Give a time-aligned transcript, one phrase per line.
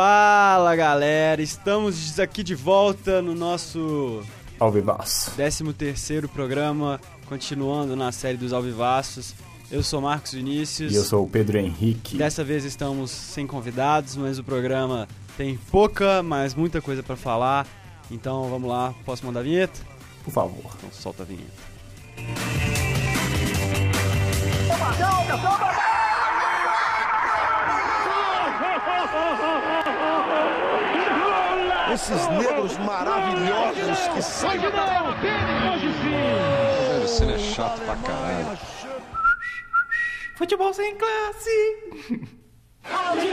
[0.00, 4.22] Fala galera, estamos aqui de volta no nosso
[4.60, 5.32] Alvivaço.
[5.32, 9.34] 13 terceiro programa, continuando na série dos Alvivaços.
[9.68, 10.92] Eu sou Marcos Vinícius.
[10.92, 12.16] E eu sou o Pedro Henrique.
[12.16, 17.66] Dessa vez estamos sem convidados, mas o programa tem pouca, mas muita coisa para falar.
[18.08, 19.80] Então vamos lá, posso mandar a vinheta?
[20.22, 20.70] Por favor.
[20.78, 21.52] Então solta a vinheta.
[31.92, 34.50] Esses negros maravilhosos que são.
[34.50, 34.68] Velho,
[37.08, 38.58] cena é chato pra caralho.
[40.36, 41.50] Futebol sem classe!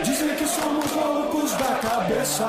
[0.03, 2.47] Dizem que somos loucos da cabeça.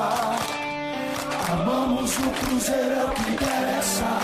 [1.51, 4.19] Amamos o Cruzeiro, é o que interessa.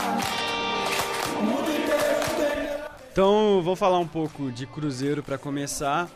[3.12, 6.10] Então, vou falar um pouco de Cruzeiro para começar.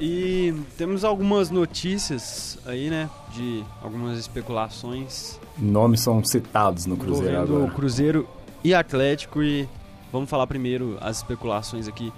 [0.00, 3.10] E temos algumas notícias aí, né?
[3.32, 7.70] De algumas especulações Nomes são citados no Cruzeiro agora.
[7.72, 8.28] Cruzeiro
[8.62, 9.42] e Atlético.
[9.42, 9.68] E
[10.12, 12.12] vamos falar primeiro as especulações aqui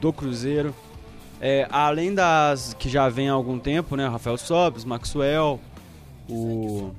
[0.00, 0.74] do Cruzeiro.
[1.40, 4.06] É, além das que já vem há algum tempo, né?
[4.06, 5.58] Rafael Sobres, Maxwell,
[6.28, 6.90] o.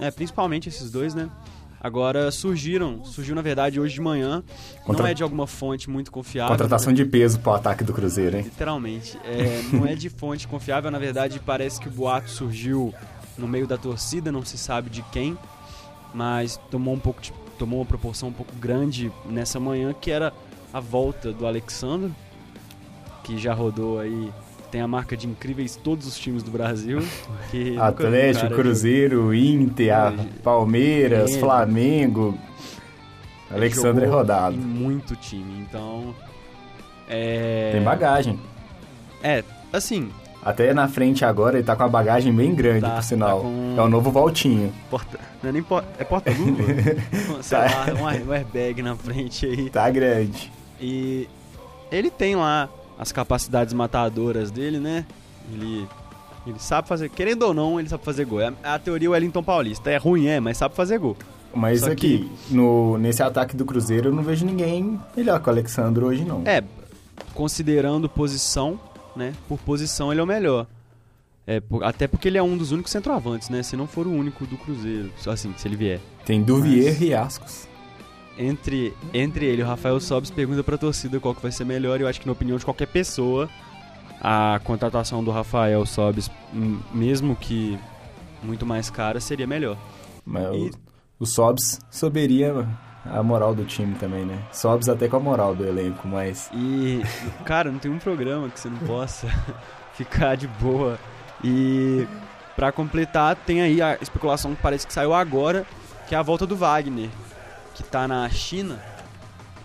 [0.00, 1.30] É, principalmente esses dois, né?
[1.80, 4.42] Agora surgiram, surgiu na verdade hoje de manhã.
[4.84, 6.50] Contra- Não é de alguma fonte muito confiável.
[6.52, 8.42] Contratação de peso pro ataque do Cruzeiro, hein?
[8.44, 9.16] Literalmente.
[9.24, 12.92] É, não é de fonte confiável, na verdade parece que o boato surgiu
[13.36, 15.38] no meio da torcida, não se sabe de quem,
[16.12, 20.32] mas tomou um pouco de- tomou uma proporção um pouco grande nessa manhã, que era
[20.72, 22.12] a volta do Alexandre,
[23.22, 24.32] que já rodou aí,
[24.70, 27.00] tem a marca de incríveis todos os times do Brasil.
[27.80, 31.36] Atlético, Cruzeiro, Inter, a- Hoje- Palmeiras.
[31.36, 32.38] Flamengo.
[33.50, 34.56] Alexandre rodado.
[34.56, 36.14] Muito time, então.
[37.08, 37.70] É.
[37.72, 38.38] Tem bagagem.
[39.22, 40.10] É, assim,
[40.44, 43.38] Até na frente agora ele tá com a bagagem bem grande, Tá, por sinal.
[43.38, 44.72] tá com- É o novo Valtinho.
[44.88, 46.62] Porta, não é nem porta, é porta-luva?
[47.42, 49.68] Sei lá, um air- um airbag na frente aí.
[49.70, 50.50] Tá grande.
[50.80, 51.28] E
[51.90, 55.06] ele tem lá as capacidades matadoras dele, né?
[55.52, 55.86] Ele,
[56.46, 58.40] ele sabe fazer, querendo ou não, ele sabe fazer gol.
[58.40, 59.90] É a, teoria Wellington Paulista.
[59.90, 61.16] É ruim, é, mas sabe fazer gol.
[61.54, 65.50] Mas Só aqui, no, nesse ataque do Cruzeiro, eu não vejo ninguém melhor que o
[65.52, 66.42] Alexandre hoje, não.
[66.44, 66.62] É,
[67.34, 68.78] considerando posição,
[69.16, 69.32] né?
[69.48, 70.66] Por posição ele é o melhor.
[71.46, 73.62] É, até porque ele é um dos únicos centroavantes, né?
[73.62, 76.00] Se não for o único do Cruzeiro, só assim, se ele vier.
[76.26, 77.68] Tem Duvier Mas- e Ascos.
[78.38, 81.98] Entre, entre ele e o Rafael Sobis pergunta pra torcida qual que vai ser melhor.
[81.98, 83.48] e Eu acho que na opinião de qualquer pessoa,
[84.20, 87.78] a contratação do Rafael Sobis, hum, mesmo que
[88.42, 89.76] muito mais cara, seria melhor.
[90.24, 90.70] Mas E-
[91.20, 92.66] o, o Sobs soberia
[93.04, 94.38] a moral do time também, né?
[94.52, 97.00] Sobs até com a moral do elenco, mas E,
[97.44, 99.26] cara, não tem um programa que você não possa
[99.94, 100.98] ficar de boa.
[101.42, 102.06] E
[102.56, 105.64] pra completar, tem aí a especulação que parece que saiu agora,
[106.08, 107.08] que é a volta do Wagner,
[107.78, 108.78] que tá na China.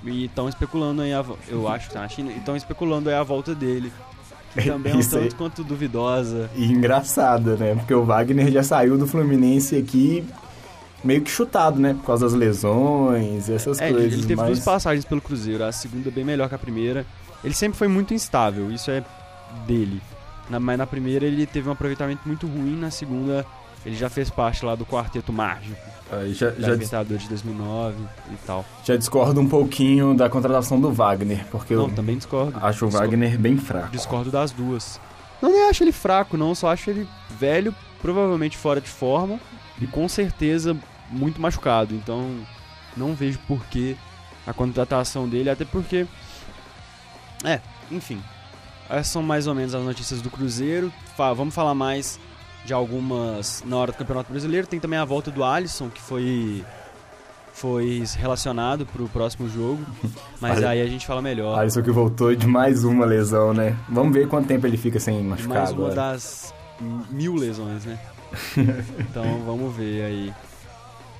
[0.06, 3.16] E estão especulando aí, a, eu acho que tá na China, e estão especulando aí
[3.16, 3.92] a volta dele.
[4.54, 5.24] Que também é um Isso aí.
[5.24, 6.50] tanto quanto duvidosa.
[6.56, 7.74] e engraçado, né?
[7.76, 10.24] Porque o Wagner já saiu do Fluminense aqui
[11.04, 11.94] meio que chutado, né?
[11.96, 14.14] Por causa das lesões, essas É, coisas.
[14.14, 14.46] ele teve mas...
[14.48, 17.06] duas passagens pelo Cruzeiro, a segunda bem melhor que a primeira.
[17.44, 19.04] Ele sempre foi muito instável, isso é
[19.66, 20.02] dele.
[20.50, 23.46] Na- mas na primeira ele teve um aproveitamento muito ruim, na segunda
[23.86, 25.76] ele já fez parte lá do quarteto mágico
[26.12, 27.96] Aí já, já, Libertadores de 2009
[28.32, 28.64] e tal.
[28.84, 32.54] já discordo um pouquinho da contratação do Wagner, porque Não, eu também discordo.
[32.58, 33.90] acho o Discordo- Wagner bem fraco.
[33.92, 35.00] Discordo das duas.
[35.42, 37.08] Não nem acho ele fraco, não, só acho ele
[37.40, 39.40] velho, provavelmente fora de forma
[39.82, 40.78] e com certeza
[41.10, 41.96] muito machucado.
[41.96, 42.36] Então
[42.96, 43.98] não vejo por que
[44.46, 46.06] a contratação dele, até porque.
[47.44, 47.60] É,
[47.92, 48.22] enfim.
[48.90, 50.94] Essas são mais ou menos as notícias do Cruzeiro.
[51.18, 52.20] Vamos falar mais
[52.66, 54.68] de algumas na hora do Campeonato Brasileiro.
[54.68, 56.64] Tem também a volta do Alisson, que foi.
[57.54, 59.86] Foi relacionado pro próximo jogo.
[60.42, 61.60] Mas aí a gente fala melhor.
[61.60, 63.78] Alisson que voltou de mais uma lesão, né?
[63.88, 65.96] Vamos ver quanto tempo ele fica sem machucar mais uma agora.
[65.96, 66.54] das
[67.12, 68.00] mil lesões, né?
[69.00, 70.34] então vamos ver aí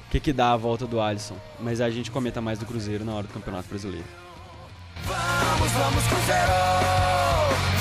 [0.08, 1.36] o que, que dá a volta do Alisson.
[1.60, 4.08] Mas a gente comenta mais do Cruzeiro na hora do Campeonato Brasileiro.
[5.06, 6.52] Vamos, vamos, Cruzeiro!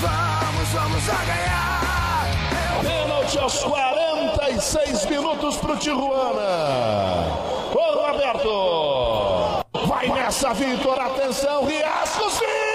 [0.00, 1.61] Vamos, vamos a ganhar!
[3.32, 7.28] Pênalti aos 46 minutos pro Tijuana.
[7.74, 9.64] Ô Roberto!
[9.86, 11.00] Vai nessa, Vitor!
[11.00, 12.34] Atenção, Riascos!
[12.34, 12.71] Vitor!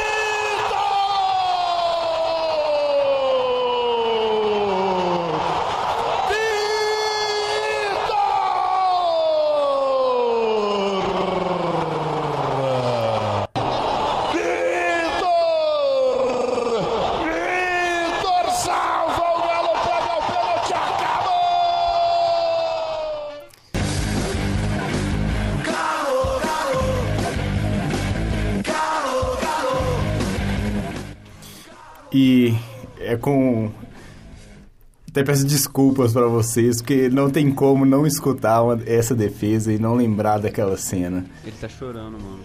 [35.18, 39.80] Até peço desculpas pra vocês, porque não tem como não escutar uma- essa defesa e
[39.80, 41.26] não lembrar daquela cena.
[41.44, 42.38] Ele tá chorando, mano.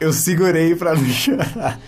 [0.00, 1.78] Eu segurei pra não chorar.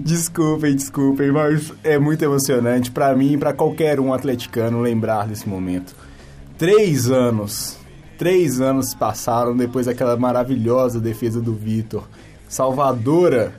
[0.00, 5.48] Desculpem, desculpem, mas é muito emocionante pra mim e pra qualquer um atleticano lembrar desse
[5.48, 5.92] momento.
[6.56, 7.76] Três anos,
[8.16, 12.04] três anos passaram depois daquela maravilhosa defesa do Vitor.
[12.48, 13.52] Salvadora,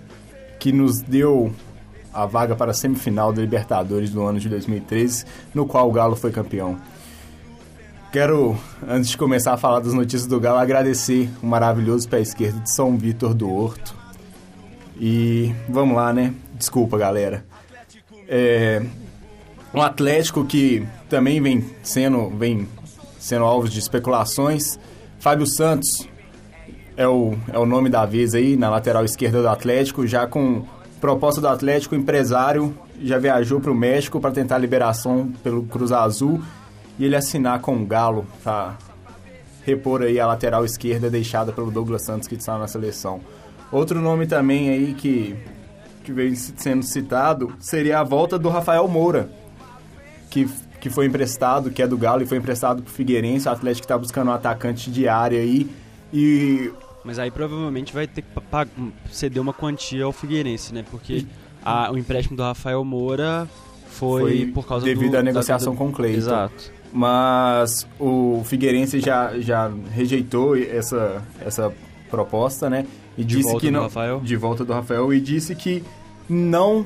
[0.62, 1.52] que nos deu
[2.14, 6.16] a vaga para a semifinal da Libertadores do ano de 2013, no qual o Galo
[6.16, 6.78] foi campeão.
[8.12, 8.56] Quero,
[8.88, 12.72] antes de começar a falar das notícias do Galo, agradecer o maravilhoso pé esquerdo de
[12.72, 13.96] São Vitor do Horto.
[15.00, 16.34] E vamos lá, né?
[16.54, 17.44] Desculpa, galera.
[18.28, 18.84] É,
[19.74, 22.68] um Atlético que também vem sendo, vem
[23.18, 24.78] sendo alvo de especulações.
[25.20, 26.08] Fábio Santos
[26.96, 30.64] é o, é o nome da vez aí, na lateral esquerda do Atlético, já com
[31.04, 35.64] proposta do Atlético, o empresário já viajou para o México para tentar a liberação pelo
[35.64, 36.42] Cruz Azul
[36.98, 38.78] e ele assinar com o Galo para
[39.66, 43.20] repor aí a lateral esquerda deixada pelo Douglas Santos que está na seleção.
[43.70, 45.36] Outro nome também aí que,
[46.06, 49.30] que vem se- sendo citado seria a volta do Rafael Moura,
[50.30, 50.50] que,
[50.80, 53.50] que foi emprestado, que é do Galo e foi emprestado pro Figueirense.
[53.50, 55.70] O Atlético está buscando um atacante de área aí.
[56.14, 56.72] E
[57.04, 58.68] Mas aí provavelmente vai ter que pa-
[59.12, 60.84] ceder uma quantia ao Figueirense, né?
[60.90, 61.26] Porque
[61.64, 63.48] a- o empréstimo do Rafael Moura
[63.90, 66.18] foi, Foi por causa devido do, à negociação da- com o Cleiton.
[66.18, 66.72] Exato.
[66.96, 71.74] mas o Figueirense já, já rejeitou essa, essa
[72.10, 72.86] proposta, né?
[73.18, 74.20] E De disse volta que do não Rafael?
[74.22, 75.84] de volta do Rafael e disse que
[76.30, 76.86] não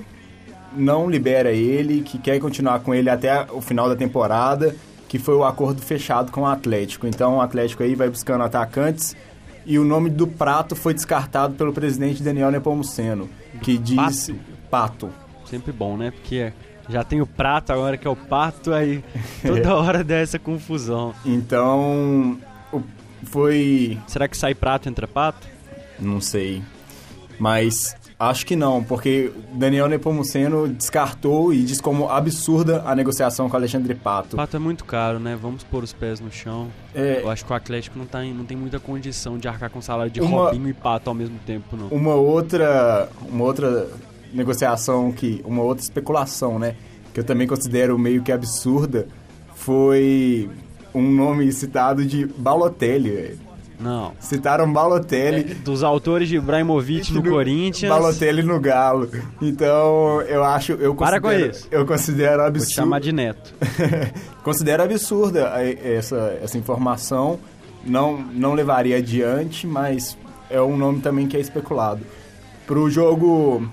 [0.75, 4.75] não libera ele, que quer continuar com ele até o final da temporada,
[5.07, 7.07] que foi o acordo fechado com o Atlético.
[7.07, 9.15] Então o Atlético aí vai buscando atacantes
[9.67, 13.29] e o nome do Prato foi descartado pelo presidente Daniel Nepomuceno,
[13.61, 14.33] que disse
[14.71, 15.09] Pato.
[15.45, 16.11] Sempre bom, né?
[16.11, 16.53] Porque
[16.89, 19.03] já tem o prato agora que é o pato, aí
[19.45, 21.13] toda hora dá essa confusão.
[21.25, 22.39] Então
[23.25, 25.45] foi Será que sai prato entra pato?
[25.99, 26.61] Não sei.
[27.37, 33.55] Mas acho que não, porque Daniel Nepomuceno descartou e diz como absurda a negociação com
[33.55, 34.35] Alexandre Pato.
[34.35, 35.37] Pato é muito caro, né?
[35.39, 36.67] Vamos pôr os pés no chão.
[36.95, 39.81] É, Eu acho que o Atlético não, tá não tem muita condição de arcar com
[39.81, 41.87] salário de Uma- Robinho e Pato ao mesmo tempo, não.
[41.89, 43.87] uma outra, uma outra
[44.33, 46.75] negociação que, uma outra especulação, né,
[47.13, 49.07] que eu também considero meio que absurda,
[49.55, 50.49] foi
[50.93, 53.09] um nome citado de Balotelli.
[53.11, 53.46] velho.
[53.79, 54.13] Não.
[54.19, 55.53] Citaram Balotelli.
[55.55, 57.91] Dos autores de Ibrahimovic no, Corinthians.
[57.91, 59.07] Balotelli no Galo.
[59.41, 61.67] Então, eu acho, eu Para com isso.
[61.69, 62.69] eu considero Vou absurdo.
[62.69, 63.53] te chamar de neto.
[64.43, 67.39] Considero absurda a- essa, essa informação.
[67.85, 70.17] Não, não levaria adiante, mas
[70.49, 72.01] é um nome também que é especulado.
[72.65, 73.69] Pro jogo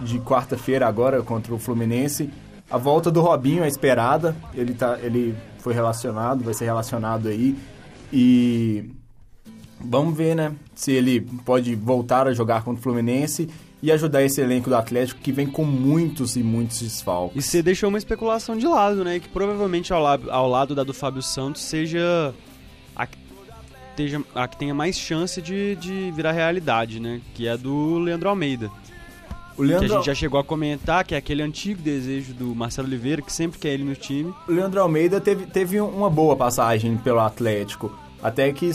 [0.00, 2.30] de quarta-feira agora contra o Fluminense,
[2.70, 4.34] a volta do Robinho é esperada.
[4.54, 7.56] Ele, tá, ele foi relacionado, vai ser relacionado aí.
[8.12, 8.90] E
[9.84, 10.52] vamos ver, né?
[10.74, 13.48] Se ele pode voltar a jogar contra o Fluminense
[13.82, 17.36] e ajudar esse elenco do Atlético que vem com muitos e muitos desfalques.
[17.44, 19.18] E você deixou uma especulação de lado, né?
[19.18, 22.32] Que provavelmente ao, la- ao lado da do Fábio Santos seja
[22.94, 23.18] a que,
[23.96, 27.20] teja- a que tenha mais chance de, de virar realidade, né?
[27.34, 28.70] Que é a do Leandro Almeida.
[29.54, 32.54] O Que Leandro, a gente já chegou a comentar, que é aquele antigo desejo do
[32.54, 34.32] Marcelo Oliveira, que sempre quer ele no time.
[34.48, 37.92] O Leandro Almeida teve, teve uma boa passagem pelo Atlético.
[38.22, 38.70] Até que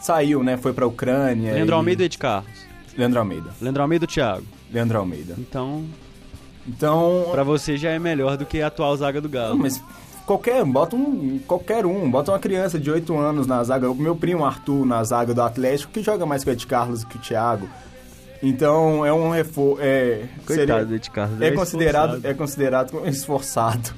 [0.00, 0.56] saiu, né?
[0.56, 1.52] Foi pra Ucrânia.
[1.54, 2.66] Leandro e- Almeida ou Ed Carlos?
[2.96, 3.50] Leandro Almeida.
[3.60, 4.44] Leandro Almeida ou Thiago?
[4.72, 5.34] Leandro Almeida.
[5.38, 5.84] Então,
[6.66, 7.28] Então.
[7.30, 9.58] pra você já é melhor do que a atual zaga do Não, Galo.
[9.58, 9.82] mas
[10.26, 14.14] qualquer, bota um, qualquer um, bota uma criança de 8 anos na zaga, o meu
[14.16, 17.20] primo Arthur na zaga do Atlético, que joga mais que o Ed Carlos que o
[17.20, 17.68] Thiago.
[18.42, 19.80] Então é um reforço.
[19.82, 21.40] É, seria- do Ed Carlos.
[21.40, 23.90] é considerado, é considerado como- esforçado.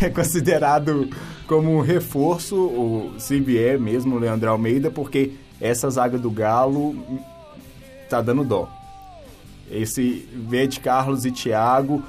[0.00, 1.10] é considerado
[1.46, 3.12] como um reforço, o,
[3.44, 6.96] vier mesmo o Leandro Almeida, porque essa zaga do Galo
[8.10, 8.68] tá dando dó.
[9.70, 12.02] Esse Verde Carlos e Thiago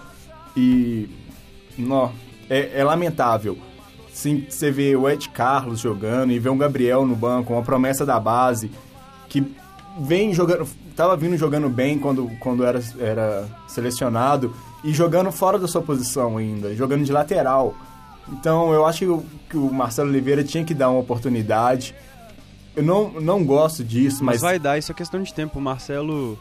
[0.58, 1.08] e.
[1.78, 2.10] Nó,
[2.50, 3.58] é, é lamentável.
[4.12, 8.06] Sim, você vê o Ed Carlos jogando e vê um Gabriel no banco, uma promessa
[8.06, 8.72] da base,
[9.30, 9.44] que
[10.00, 10.68] vem jogando.
[10.96, 16.38] Tava vindo jogando bem quando, quando era, era selecionado e jogando fora da sua posição
[16.38, 17.76] ainda, jogando de lateral.
[18.32, 21.96] Então eu acho que o, que o Marcelo Oliveira tinha que dar uma oportunidade.
[22.76, 25.60] Eu não, não gosto disso, Mas mas, vai dar, isso é questão de tempo.
[25.60, 26.38] O Marcelo,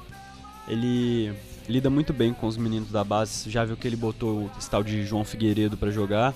[0.66, 1.32] ele
[1.68, 3.50] lida muito bem com os meninos da base.
[3.50, 6.34] Já viu que ele botou esse tal de João Figueiredo pra jogar.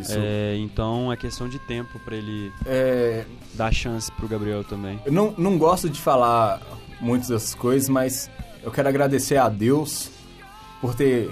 [0.00, 0.12] isso.
[0.16, 4.98] É, então é questão de tempo pra ele É, dar chance pro Gabriel também.
[5.04, 6.60] Eu não, não gosto de falar
[7.00, 8.30] muitas dessas coisas, mas
[8.62, 10.10] eu quero agradecer a Deus
[10.80, 11.30] por ter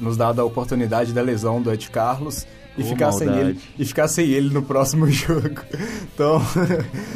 [0.00, 2.46] nos dado a oportunidade da lesão do Ed Carlos
[2.76, 3.50] e, Ô, ficar sem maldade.
[3.50, 5.60] ele, e ficar sem ele no próximo jogo.
[6.14, 6.40] Então,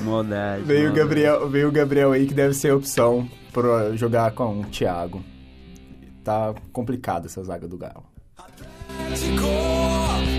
[0.04, 0.62] Maldade.
[0.62, 0.94] veio o.
[0.94, 5.22] Gabriel, veio o Gabriel aí que deve ser a opção para jogar com o Thiago.
[6.24, 8.04] Tá complicada essa zaga do Galo.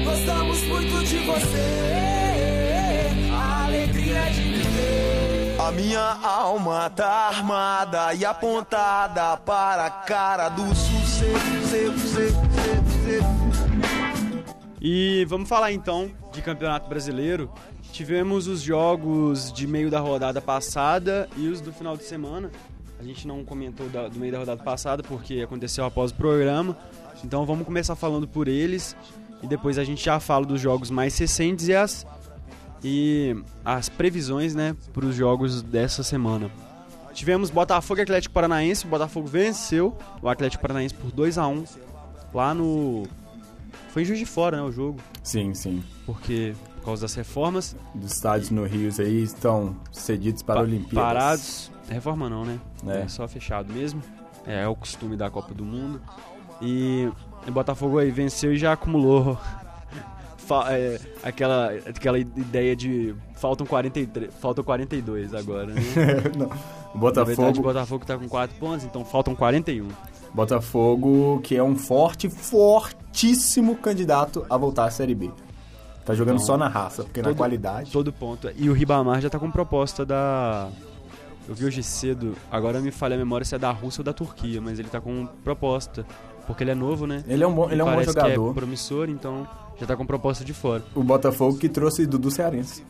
[0.05, 3.09] Gostamos muito de você.
[3.31, 5.55] A alegria de viver.
[5.59, 11.25] A minha alma tá armada e apontada para a cara do sucesso.
[14.81, 17.51] E vamos falar então de Campeonato Brasileiro.
[17.91, 22.49] Tivemos os jogos de meio da rodada passada e os do final de semana.
[22.99, 26.77] A gente não comentou do meio da rodada passada porque aconteceu após o programa.
[27.23, 28.95] Então vamos começar falando por eles
[29.43, 32.05] e depois a gente já fala dos jogos mais recentes e as
[32.81, 36.49] e as previsões, né, para os jogos dessa semana.
[37.13, 38.85] Tivemos Botafogo e Atlético Paranaense.
[38.85, 41.65] O Botafogo venceu o Atlético Paranaense por 2 a 1
[42.33, 43.03] lá no
[43.89, 45.83] foi em Juiz de Fora, né, o jogo, Sim, sim.
[46.05, 50.63] porque por causa das reformas, Dos estádios no Rio aí estão cedidos para a pa-
[50.63, 50.93] Olimpíadas.
[51.13, 51.71] parados.
[51.89, 52.59] Reforma não, né?
[52.87, 53.01] É.
[53.01, 53.07] É.
[53.07, 54.01] só fechado mesmo.
[54.47, 56.01] É, é o costume da Copa do Mundo.
[56.61, 57.09] E
[57.47, 59.37] o Botafogo aí venceu e já acumulou
[60.69, 65.81] é, aquela, aquela ideia de faltam 43, faltam 42 agora, né?
[66.37, 66.47] Não.
[66.47, 69.87] O Na verdade, o Botafogo, Botafogo tá com 4 pontos, então faltam 41.
[70.33, 72.29] Botafogo, que é um forte,
[73.13, 75.31] fortíssimo candidato a voltar à Série B.
[76.05, 77.91] Tá jogando Então, só na raça, porque na todo- qualidade.
[77.91, 78.49] Todo ponto.
[78.55, 80.69] E o Ribamar já tá com proposta da.
[81.47, 84.13] Eu vi hoje cedo, agora me falha a memória se é da Rússia ou da
[84.13, 86.05] Turquia, mas ele tá com proposta.
[86.47, 87.23] Porque ele é novo, né?
[87.27, 88.51] Ele é um bom, ele é um bom Parece que jogador.
[88.51, 89.47] é promissor, então
[89.79, 90.83] já tá com proposta de fora.
[90.95, 92.83] O Botafogo que trouxe Dudu Cearense.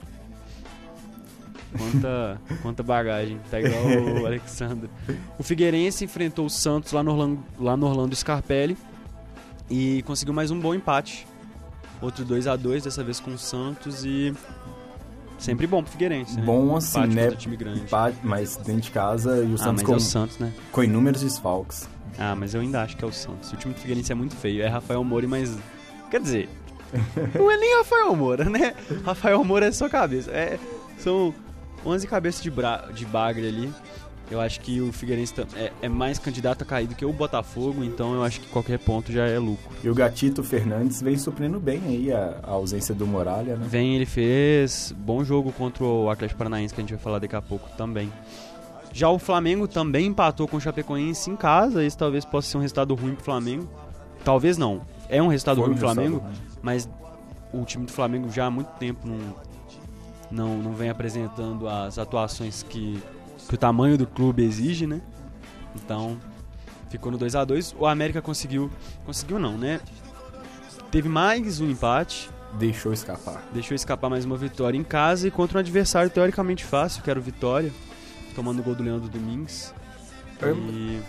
[1.78, 3.40] Quanta, quanta bagagem.
[3.52, 4.90] Tá igual o Alexandre.
[5.38, 8.78] O Figueirense enfrentou o Santos lá no Orlando, lá no Orlando Scarpelli
[9.70, 11.28] e conseguiu mais um bom empate.
[12.02, 14.34] Outro 2 a 2 dessa vez com o Santos e
[15.38, 16.44] sempre bom pro Figueirense, né?
[16.44, 17.32] Bom assim, Empate né?
[17.32, 17.82] time grande.
[17.82, 20.54] Empate, mas dentro de casa e o Ah, Santos mas com, é o Santos, né?
[20.72, 21.90] com inúmeros desfalques.
[22.18, 23.52] Ah, mas eu ainda acho que é o Santos.
[23.52, 24.62] O time do Figueirense é muito feio.
[24.64, 25.58] É Rafael Moura, mas.
[26.10, 26.50] Quer dizer.
[27.36, 28.74] não é nem Rafael Moura, né?
[29.06, 30.32] Rafael Moura é só cabeça.
[30.32, 30.58] É,
[30.98, 31.34] são
[31.86, 32.90] 11 cabeças de, bra...
[32.94, 33.74] de bagre ali.
[34.32, 37.84] Eu acho que o Figueirense é, é mais candidato a cair do que o Botafogo,
[37.84, 39.70] então eu acho que qualquer ponto já é lucro.
[39.84, 43.66] E o Gatito Fernandes vem suprindo bem aí a, a ausência do Muralha, né?
[43.68, 47.36] Vem, ele fez bom jogo contra o Atlético Paranaense, que a gente vai falar daqui
[47.36, 48.12] a pouco também.
[48.94, 51.84] Já o Flamengo também empatou com o Chapecoense em casa.
[51.84, 53.70] Esse talvez possa ser um resultado ruim pro Flamengo.
[54.24, 54.82] Talvez não.
[55.08, 56.34] É um resultado Foi ruim pro Flamengo, ruim.
[56.62, 56.90] mas
[57.54, 59.18] o time do Flamengo já há muito tempo não,
[60.30, 63.02] não, não vem apresentando as atuações que,
[63.48, 65.01] que o tamanho do clube exige, né?
[65.75, 66.17] Então,
[66.89, 68.69] ficou no 2 a 2 O América conseguiu.
[69.05, 69.79] Conseguiu não, né?
[70.91, 72.29] Teve mais um empate.
[72.58, 73.43] Deixou escapar.
[73.53, 77.19] Deixou escapar mais uma vitória em casa e contra um adversário teoricamente fácil, que era
[77.19, 77.72] o Vitória,
[78.36, 79.74] tomando o gol do Leandro Domingues.
[80.41, 81.00] E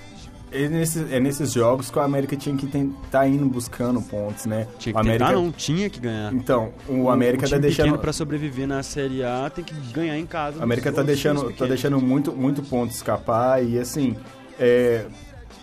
[0.53, 4.67] É nesses, é nesses jogos que o América tinha que estar indo buscando pontos, né?
[4.79, 6.33] tinha o que tentar, América, não, tinha que ganhar.
[6.33, 7.99] Então, o América um tá time deixando.
[7.99, 10.59] pra sobreviver na Série A tem que ganhar em casa.
[10.59, 14.17] O América tá deixando, tá deixando muito, muito ponto escapar e assim,
[14.59, 15.05] é,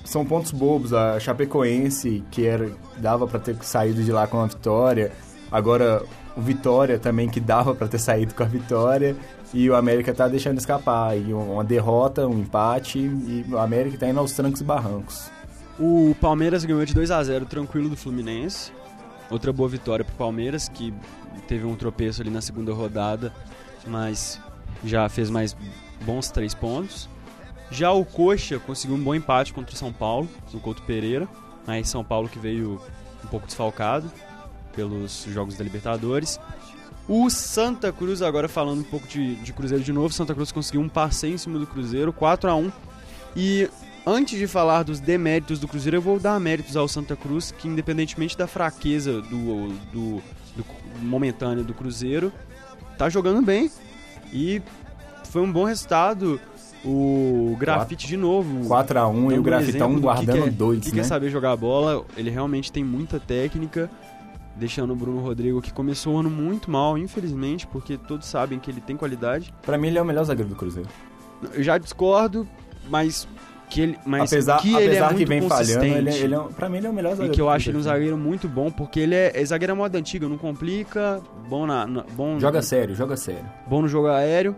[0.06, 0.94] são pontos bobos.
[0.94, 5.12] A Chapecoense, que era, dava pra ter saído de lá com a vitória,
[5.51, 6.01] agora
[6.38, 9.15] o Vitória também, que dava pra ter saído com a vitória,
[9.54, 11.18] e o América tá deixando escapar.
[11.18, 15.30] E uma derrota, um empate, e o América tá indo aos trancos e barrancos.
[15.80, 18.72] O Palmeiras ganhou de 2 a 0 tranquilo do Fluminense.
[19.30, 20.94] Outra boa vitória pro Palmeiras, que
[21.48, 23.34] teve um tropeço ali na segunda rodada,
[23.86, 24.39] mas
[24.84, 25.56] já fez mais
[26.06, 27.10] bons três pontos.
[27.70, 31.27] Já o Coxa conseguiu um bom empate contra o São Paulo, no Couto Pereira.
[31.66, 32.82] Mas São Paulo que veio
[33.24, 34.10] um pouco desfalcado
[34.74, 36.39] pelos jogos da Libertadores.
[37.08, 40.82] O Santa Cruz, agora falando um pouco de, de Cruzeiro de novo, Santa Cruz conseguiu
[40.82, 42.72] um passeio em cima do Cruzeiro, 4 a 1
[43.36, 43.70] E
[44.06, 47.68] antes de falar dos deméritos do Cruzeiro, eu vou dar méritos ao Santa Cruz, que
[47.68, 50.22] independentemente da fraqueza do, do,
[50.56, 50.66] do
[51.02, 52.32] momentâneo do Cruzeiro,
[52.98, 53.72] tá jogando bem.
[54.34, 54.62] E
[55.30, 56.40] foi um bom resultado.
[56.86, 58.70] O grafite de novo.
[58.70, 60.96] 4x1 e dando o um Grafitão que guardando que dois, que né?
[60.96, 63.90] quer saber jogar bola, ele realmente tem muita técnica,
[64.58, 68.70] deixando o Bruno Rodrigo que começou o ano muito mal, infelizmente, porque todos sabem que
[68.72, 69.54] ele tem qualidade.
[69.64, 70.90] Pra mim, ele é o melhor zagueiro do Cruzeiro.
[71.54, 72.48] Eu já discordo,
[72.90, 73.28] mas
[73.70, 76.24] que ele, mas apesar que ele é apesar que vem falhando, ele, consistente.
[76.24, 77.82] ele é, pra mim, ele é o melhor E zagueiro que eu acho ele um
[77.82, 81.86] zagueiro muito bom, porque ele é, é zagueiro à moda antiga, não complica, bom, na,
[81.86, 83.46] na- bom, Joga sério, joga sério.
[83.68, 84.56] bom no jogo aéreo.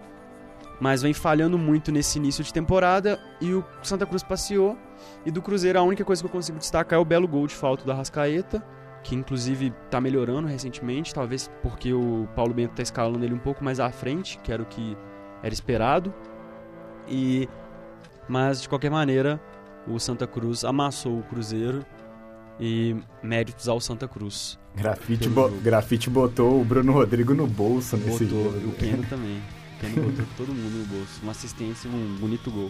[0.79, 4.77] mas vem falhando muito nesse início de temporada e o Santa Cruz passeou.
[5.25, 7.55] E do Cruzeiro a única coisa que eu consigo destacar é o belo gol de
[7.55, 8.63] falta do Arrascaeta,
[9.03, 13.63] que inclusive tá melhorando recentemente, talvez porque o Paulo Bento tá escalando ele um pouco
[13.63, 14.97] mais à frente, que era o que
[15.41, 16.13] era esperado.
[17.07, 17.47] E
[18.27, 19.41] mas de qualquer maneira,
[19.87, 21.83] o Santa Cruz amassou o Cruzeiro
[22.59, 24.59] e méritos ao Santa Cruz.
[24.75, 25.49] Grafite, bo-.
[25.61, 28.69] Grafite botou o Bruno Rodrigo no bolso nesse Botou, jogo.
[28.69, 29.41] o Keno também.
[29.77, 31.19] O Keno botou todo mundo no bolso.
[31.23, 32.69] Uma assistência e um bonito gol.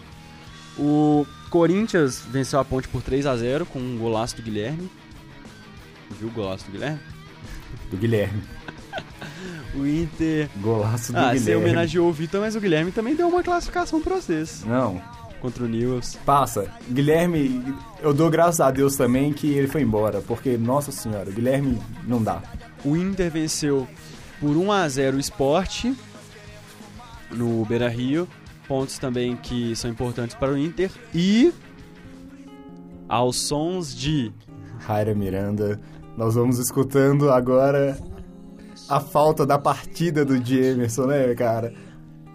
[0.78, 4.90] O Corinthians venceu a ponte por 3 a 0 com um golaço do Guilherme.
[6.18, 7.00] Viu o golaço do Guilherme?
[7.92, 8.42] Do Guilherme.
[9.76, 10.50] O Inter.
[10.58, 11.64] Golaço do Ah, você Guilherme.
[11.66, 14.64] homenageou o Vitor, mas o Guilherme também deu uma classificação pra vocês.
[14.66, 15.02] Não,
[15.40, 16.18] Contra o Newells.
[16.26, 16.70] passa.
[16.90, 17.64] Guilherme,
[18.02, 22.22] eu dou graças a Deus também que ele foi embora, porque, nossa senhora, Guilherme não
[22.22, 22.42] dá.
[22.84, 23.88] O Inter venceu
[24.42, 25.86] por 1 a 0 o Sport
[27.32, 28.28] no Beira Rio.
[28.68, 30.92] Pontos também que são importantes para o Inter.
[31.14, 31.54] E.
[33.08, 34.32] Aos sons de.
[34.80, 35.80] Raira Miranda,
[36.20, 37.98] nós vamos escutando agora
[38.90, 41.74] a falta da partida do Emerson, né, cara?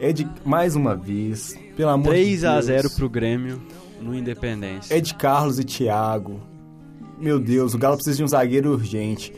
[0.00, 2.64] É de, mais uma vez, pelo amor de 3 a Deus.
[2.64, 3.60] 0 pro Grêmio
[4.00, 4.96] no Independência.
[4.96, 6.40] É de Carlos e Thiago.
[7.18, 9.34] Meu Deus, o Galo precisa de um zagueiro urgente.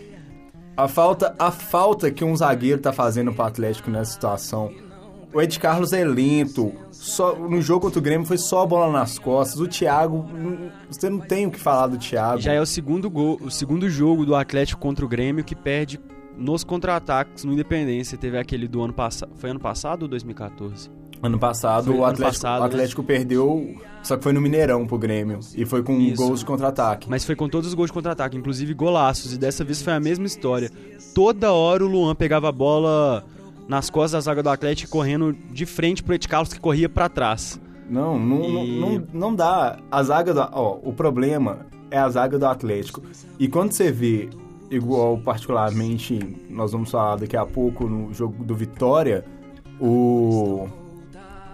[0.76, 4.72] A falta, a falta que um zagueiro tá fazendo pro Atlético nessa situação.
[5.36, 6.72] O Ed Carlos é lento.
[6.90, 9.60] Só, no jogo contra o Grêmio foi só a bola nas costas.
[9.60, 12.40] O Thiago, hum, você não tem o que falar do Thiago.
[12.40, 16.00] Já é o segundo gol, o segundo jogo do Atlético contra o Grêmio que perde
[16.38, 18.16] nos contra-ataques no Independência.
[18.16, 19.30] Teve aquele do ano passado.
[19.36, 20.90] Foi ano passado ou 2014?
[21.22, 24.86] Ano passado, Foi o ano Atlético, passado, o Atlético perdeu, só que foi no Mineirão
[24.86, 25.40] pro Grêmio.
[25.54, 26.16] E foi com Isso.
[26.16, 27.10] gols de contra-ataque.
[27.10, 29.34] Mas foi com todos os gols de contra-ataque, inclusive golaços.
[29.34, 30.70] E dessa vez foi a mesma história.
[31.14, 33.22] Toda hora o Luan pegava a bola
[33.68, 37.08] nas costas da zaga do Atlético correndo de frente pro Ed Carlos que corria pra
[37.08, 37.60] trás.
[37.88, 39.78] Não, não, E- não, não, não dá.
[39.90, 40.40] A zaga do.
[40.52, 43.02] Ó, o problema é a zaga do Atlético.
[43.38, 44.28] E quando você vê,
[44.70, 46.18] igual particularmente,
[46.50, 49.24] nós vamos falar daqui a pouco no jogo do Vitória,
[49.80, 50.68] o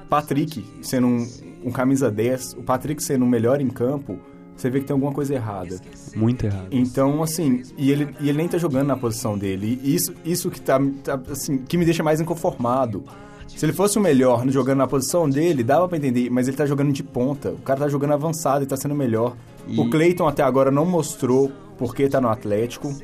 [0.09, 1.27] Patrick sendo um,
[1.64, 4.18] um camisa 10, o Patrick sendo o melhor em campo,
[4.57, 5.81] você vê que tem alguma coisa errada.
[6.15, 6.69] Muito errado.
[6.71, 9.81] Então, assim, e ele, e ele nem tá jogando na posição dele.
[9.83, 13.05] E isso, isso que tá, tá, assim, que me deixa mais inconformado.
[13.49, 16.65] Se ele fosse o melhor jogando na posição dele, dava pra entender, mas ele tá
[16.65, 17.51] jogando de ponta.
[17.51, 19.37] O cara tá jogando avançado e tá sendo melhor.
[19.69, 22.95] E- O Cleiton até agora não mostrou porque tá no Atlético.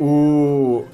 [0.00, 0.84] O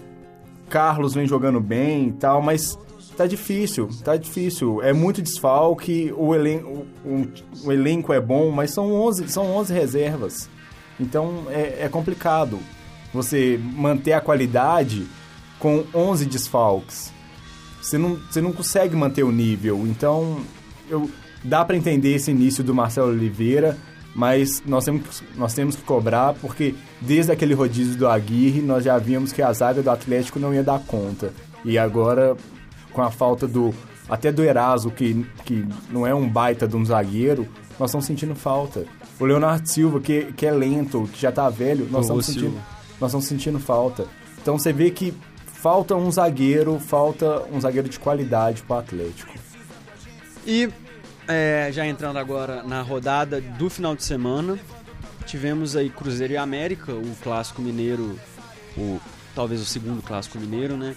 [0.68, 2.78] Carlos vem jogando bem e tal, mas
[3.22, 4.82] tá difícil, tá difícil.
[4.82, 6.87] É muito desfalque, o, elen o,
[7.64, 10.48] o- elenco é bom, mas são 11, são 11 reservas.
[10.98, 12.58] Então é, é complicado
[13.12, 15.06] você manter a qualidade
[15.58, 17.12] com 11 desfalques.
[17.80, 19.85] Você não, você não consegue manter o nível.
[19.87, 20.40] Então,
[20.88, 21.11] eu,
[21.42, 23.76] dá pra entender esse início do Marcelo Oliveira,
[24.14, 28.96] mas nós temos, nós temos que cobrar, porque desde aquele rodízio do Aguirre, nós já
[28.98, 31.32] vimos que a zaga do Atlético não ia dar conta.
[31.64, 32.37] E agora,
[32.92, 33.74] com a falta do.
[34.09, 38.35] Até do Eraso, que, que não é um baita de um zagueiro, nós estamos sentindo
[38.35, 38.85] falta.
[39.18, 42.40] O Leonardo Silva, que, que é lento, que já tá velho, nós estamos Silva.
[42.40, 42.62] sentindo,
[43.00, 44.07] nós estamos sentindo falta.
[44.40, 45.14] Então você vê que
[45.46, 49.33] falta um zagueiro, falta um zagueiro de qualidade pro Atlético.
[50.44, 50.68] E
[51.28, 54.59] é, já entrando agora na rodada do final de semana,
[55.24, 58.18] tivemos aí Cruzeiro e América, o clássico mineiro,
[58.76, 59.00] o
[59.35, 60.94] talvez o segundo clássico mineiro, né?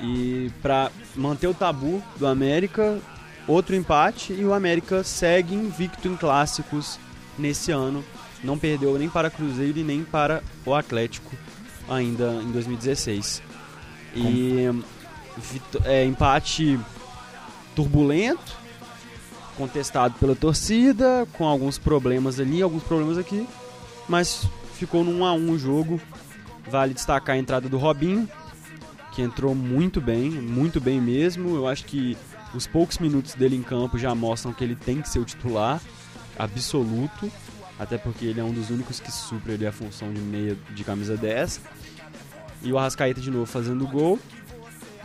[0.00, 2.98] E para manter o tabu do América,
[3.46, 6.98] outro empate e o América segue invicto em clássicos
[7.38, 8.04] nesse ano.
[8.44, 11.34] Não perdeu nem para Cruzeiro e nem para o Atlético
[11.88, 13.42] ainda em 2016.
[14.14, 14.64] E
[15.84, 16.78] é, empate
[17.74, 18.56] turbulento,
[19.56, 23.46] contestado pela torcida, com alguns problemas ali, alguns problemas aqui,
[24.08, 26.00] mas ficou num 1 a 1 o jogo.
[26.68, 28.28] Vale destacar a entrada do Robinho,
[29.16, 31.56] que entrou muito bem, muito bem mesmo.
[31.56, 32.14] Eu acho que
[32.54, 35.80] os poucos minutos dele em campo já mostram que ele tem que ser o titular
[36.38, 37.32] absoluto,
[37.78, 40.84] até porque ele é um dos únicos que supre ali a função de meia de
[40.84, 41.62] camisa 10.
[42.62, 44.18] E o Arrascaeta de novo fazendo gol.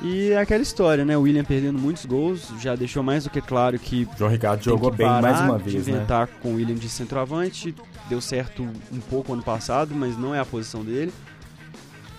[0.03, 1.15] E é aquela história, né?
[1.15, 4.91] O William perdendo muitos gols, já deixou mais do que claro que João Ricardo jogou
[4.91, 5.93] bem mais uma de vez, né?
[5.93, 7.73] inventar com o William de centroavante.
[8.09, 11.13] Deu certo um pouco ano passado, mas não é a posição dele.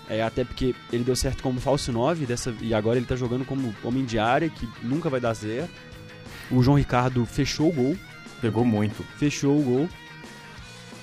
[0.09, 3.45] É, até porque ele deu certo como falso 9 dessa, e agora ele tá jogando
[3.45, 5.71] como homem de área, que nunca vai dar certo.
[6.51, 7.97] O João Ricardo fechou o gol,
[8.41, 9.03] Pegou muito.
[9.17, 9.89] fechou o gol.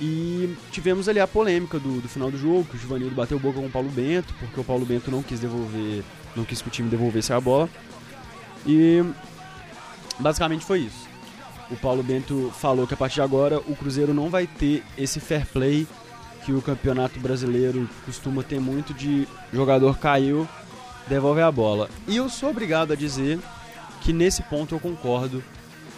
[0.01, 3.59] E tivemos ali a polêmica do, do final do jogo, que o Givanildo bateu boca
[3.59, 6.03] com o Paulo Bento, porque o Paulo Bento não quis devolver,
[6.37, 7.69] não quis que o time devolvesse a bola.
[8.67, 9.03] E
[10.21, 11.09] Basicamente foi isso.
[11.71, 15.19] O Paulo Bento falou que a partir de agora o Cruzeiro não vai ter esse
[15.19, 15.87] fair play
[16.51, 20.49] que o campeonato brasileiro costuma ter muito de jogador caiu,
[21.07, 21.89] devolve a bola.
[22.09, 23.39] E eu sou obrigado a dizer
[24.01, 25.43] que nesse ponto eu concordo,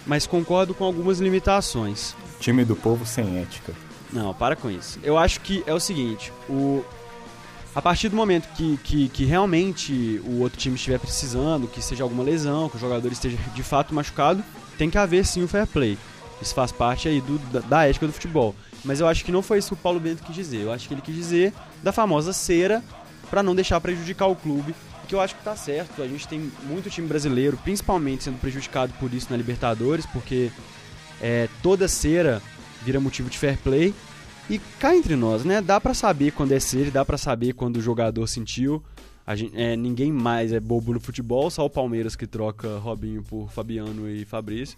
[0.07, 2.15] mas concordo com algumas limitações.
[2.39, 3.73] Time do povo sem ética.
[4.13, 4.99] Não, para com isso.
[5.03, 6.85] Eu acho que é o seguinte, o
[7.75, 12.05] a partir do momento que, que, que realmente o outro time estiver precisando, que seja
[12.05, 14.45] alguma lesão, que o jogador esteja de fato machucado,
[14.77, 15.97] tem que haver sim o fair play.
[16.43, 18.55] Isso faz parte aí do, da, da ética do futebol.
[18.85, 20.63] Mas eu acho que não foi isso que o Paulo Bento quis dizer.
[20.63, 22.83] Eu acho que ele quis dizer da famosa cera
[23.31, 24.75] para não deixar prejudicar o clube,
[25.09, 26.03] que eu acho que tá certo.
[26.03, 30.51] A gente tem muito time brasileiro, principalmente sendo prejudicado por isso na Libertadores, porque
[31.21, 32.43] é, toda cera
[32.83, 33.95] vira motivo de fair play.
[34.51, 35.61] E cá entre nós, né?
[35.61, 38.83] Dá pra saber quando é cera, dá pra saber quando o jogador sentiu.
[39.35, 43.51] Gente, é, ninguém mais é bobo no futebol, só o Palmeiras que troca Robinho por
[43.51, 44.77] Fabiano e Fabrício.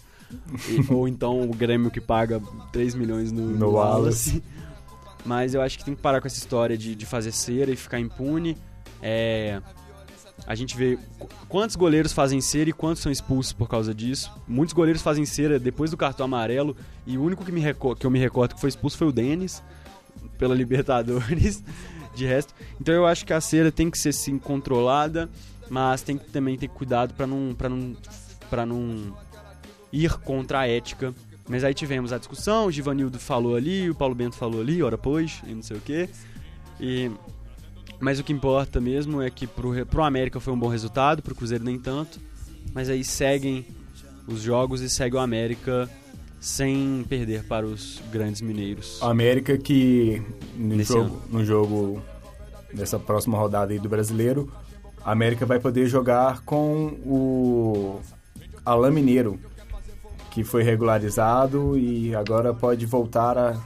[0.68, 2.40] E- ou então o Grêmio que paga
[2.72, 4.30] 3 milhões no, No no Wallace.
[4.30, 4.42] Wallace.
[5.24, 7.76] Mas eu acho que tem que parar com essa história de, de fazer cera e
[7.76, 8.56] ficar impune.
[9.00, 9.60] É,
[10.46, 14.30] a gente vê qu- quantos goleiros fazem cera e quantos são expulsos por causa disso.
[14.46, 17.62] Muitos goleiros fazem cera depois do cartão amarelo e o único que, me
[17.98, 19.62] que eu me recordo que foi expulso foi o Denis
[20.38, 21.62] pela Libertadores.
[22.14, 25.28] De resto, então eu acho que a cera tem que ser sim controlada,
[25.68, 27.96] mas tem que também ter cuidado para não para não
[28.48, 29.12] para não
[29.94, 31.14] ir contra a ética.
[31.48, 34.96] Mas aí tivemos a discussão, o Givanildo falou ali, o Paulo Bento falou ali, ora
[34.96, 36.08] pois, e não sei o quê.
[36.80, 37.10] E
[38.00, 41.34] mas o que importa mesmo é que pro, pro América foi um bom resultado, pro
[41.34, 42.20] Cruzeiro nem tanto.
[42.74, 43.64] Mas aí seguem
[44.26, 45.88] os jogos e segue o América
[46.40, 48.98] sem perder para os grandes mineiros.
[49.00, 50.20] A América que
[50.56, 51.22] no Nesse jogo, ano.
[51.30, 52.02] no jogo
[52.72, 54.52] dessa próxima rodada aí do Brasileiro,
[55.02, 58.00] a América vai poder jogar com o
[58.64, 59.38] Alain Mineiro,
[60.34, 63.56] que foi regularizado e agora pode voltar a,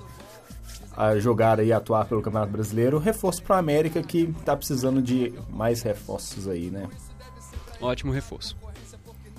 [0.95, 2.99] a jogar e atuar pelo Campeonato Brasileiro.
[2.99, 6.87] Reforço para a América que tá precisando de mais reforços aí, né?
[7.81, 8.55] Ótimo reforço.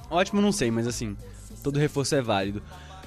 [0.09, 1.15] Ótimo, não sei, mas assim,
[1.63, 2.63] todo reforço é válido.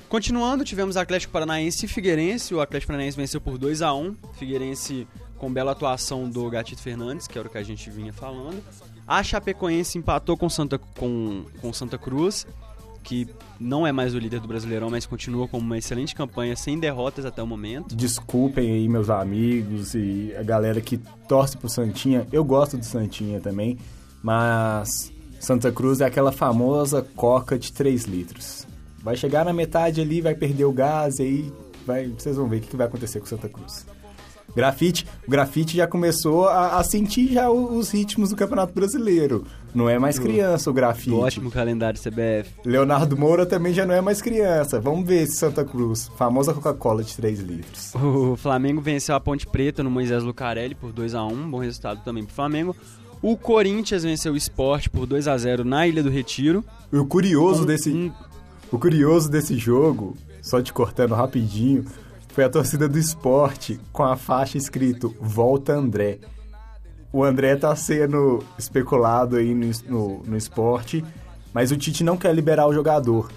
[0.09, 2.55] Continuando, tivemos Atlético Paranaense e Figueirense.
[2.55, 7.27] O Atlético Paranaense venceu por 2 a 1 Figueirense com bela atuação do Gatito Fernandes,
[7.27, 8.63] que era o que a gente vinha falando.
[9.05, 12.47] A Chapecoense empatou com Santa, com, com Santa Cruz,
[13.03, 16.79] que não é mais o líder do Brasileirão, mas continua com uma excelente campanha, sem
[16.79, 17.95] derrotas até o momento.
[17.95, 22.27] Desculpem aí meus amigos e a galera que torce pro Santinha.
[22.33, 23.79] Eu gosto do Santinha também,
[24.23, 28.67] mas Santa Cruz é aquela famosa coca de 3 litros.
[29.03, 31.53] Vai chegar na metade ali, vai perder o gás e aí
[31.85, 33.85] vai, vocês vão ver o que vai acontecer com Santa Cruz.
[34.55, 39.45] Grafite, o grafite já começou a, a sentir já os ritmos do Campeonato Brasileiro.
[39.75, 41.11] Não é mais criança o grafite.
[41.11, 42.51] Do ótimo calendário CBF.
[42.65, 44.79] Leonardo Moura também já não é mais criança.
[44.81, 47.95] Vamos ver esse Santa Cruz, famosa Coca-Cola de 3 litros.
[47.95, 52.03] O Flamengo venceu a Ponte Preta no Moisés Lucarelli por 2 a 1 bom resultado
[52.05, 52.77] também pro Flamengo.
[53.23, 56.65] O Corinthians venceu o Sport por 2 a 0 na Ilha do Retiro.
[56.93, 58.13] E o curioso Um- desse, um-
[58.71, 61.85] o curioso desse jogo, só te cortando rapidinho,
[62.35, 66.19] foi a torcida do esporte com a faixa escrito Volta André.
[67.13, 71.05] O André tá sendo especulado aí no, no, no esporte,
[71.53, 73.31] mas o Tite não quer liberar o jogador.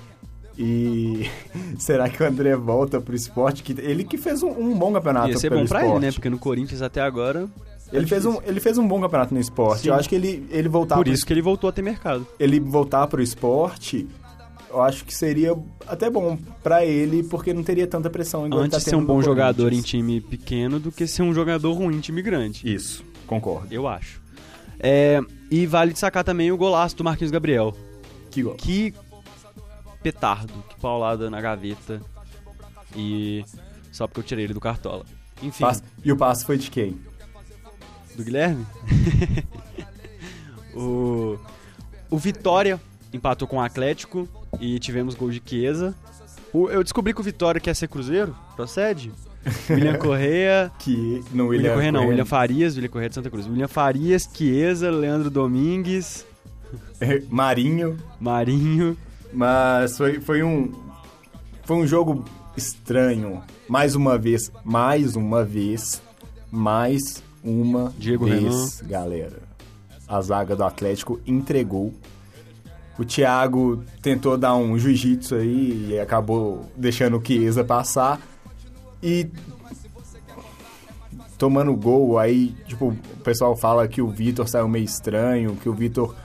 [0.58, 1.30] E
[1.78, 3.62] será que o André volta pro esporte?
[3.64, 6.06] Que ele que fez um, um bom campeonato Ia ser pelo bom pra ele, esporte.
[6.06, 6.12] né?
[6.14, 7.50] Porque no Corinthians até agora.
[7.92, 9.82] Ele fez, um, ele fez um bom campeonato no esporte.
[9.84, 9.90] Sim.
[9.90, 12.26] Eu acho que ele, ele voltar Por pro isso que ele voltou a ter mercado.
[12.40, 14.08] ele voltar pro esporte,
[14.72, 15.56] eu acho que seria
[15.88, 18.46] até bom pra ele, porque não teria tanta pressão.
[18.48, 21.34] igual ele Antes tá ser um bom jogador em time pequeno do que ser um
[21.34, 22.62] jogador ruim em time grande.
[22.66, 23.68] Isso, concordo.
[23.74, 24.22] Eu acho.
[24.80, 27.76] É, e vale destacar também o golaço do Marquinhos Gabriel.
[28.32, 28.56] Que gol.
[28.56, 28.94] Que
[30.04, 32.02] petardo, que paulada na gaveta.
[32.96, 33.44] E
[33.92, 35.06] só porque eu tirei ele do cartola.
[35.42, 36.98] Enfim, Passe- E o passe foi de quem?
[38.16, 38.66] do Guilherme.
[40.74, 41.38] o,
[42.10, 42.80] o Vitória
[43.14, 44.28] empatou com o Atlético
[44.60, 45.96] e tivemos gol de Chiesa.
[46.54, 49.12] O- eu descobri que o Vitória quer ser Cruzeiro, procede?
[49.70, 50.72] William Correia.
[50.80, 53.48] Que no William, William, Correia não, William Farias, William Correia de Santa Cruz.
[53.48, 56.26] William Farias, Chiesa, Leandro Domingues,
[57.30, 58.98] Marinho, Marinho.
[59.34, 60.72] mas foi, foi um
[61.64, 62.24] foi um jogo
[62.56, 63.42] estranho.
[63.68, 66.02] Mais uma vez, mais uma vez,
[66.52, 69.40] mais uma Diego vez, galera.
[70.08, 71.94] A zaga do Atlético entregou.
[72.98, 78.22] O Thiago tentou dar um jiu-jitsu aí e acabou deixando o Chiesa passar.
[79.02, 79.30] E
[81.38, 85.74] tomando gol, aí, tipo, o pessoal fala que o Vitor saiu meio estranho, que o
[85.74, 86.16] Vitor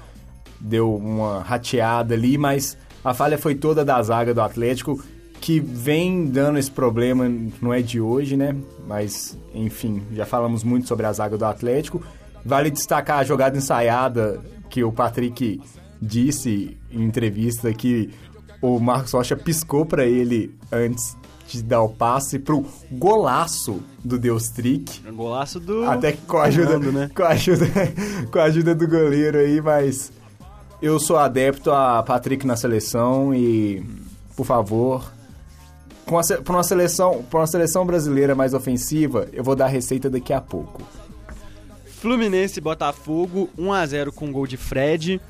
[0.61, 5.02] deu uma rateada ali, mas A falha foi toda da zaga do Atlético,
[5.40, 7.26] que vem dando esse problema,
[7.62, 8.54] não é de hoje, né?
[8.87, 12.02] Mas, enfim, já falamos muito sobre a zaga do Atlético.
[12.44, 15.61] Vale destacar a jogada ensaiada que o Patrick
[16.00, 18.11] disse em entrevista que
[18.61, 21.16] o Marcos Rocha piscou para ele antes
[21.58, 25.00] de dar o passe pro golaço do Deus Trick.
[25.12, 25.84] Golaço do.
[25.84, 27.10] Até que com a ajuda, Fernando, né?
[27.14, 27.66] com a ajuda,
[28.30, 30.12] com a ajuda do goleiro aí, mas
[30.80, 33.84] eu sou adepto a Patrick na seleção e,
[34.36, 35.12] por favor,
[36.06, 39.68] com a, pra uma seleção, pra uma seleção brasileira mais ofensiva, eu vou dar a
[39.68, 40.82] receita daqui a pouco.
[42.00, 45.20] Fluminense Botafogo, 1x0 com gol de Fred.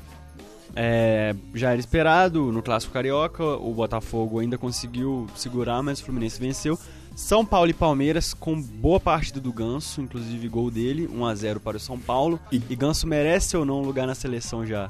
[0.75, 6.39] É, já era esperado no Clássico Carioca, o Botafogo ainda conseguiu segurar, mas o Fluminense
[6.39, 6.77] venceu.
[7.15, 11.79] São Paulo e Palmeiras com boa partida do Ganso, inclusive gol dele, 1x0 para o
[11.79, 12.39] São Paulo.
[12.51, 14.89] E- E, Ganso merece ou não um lugar na seleção já?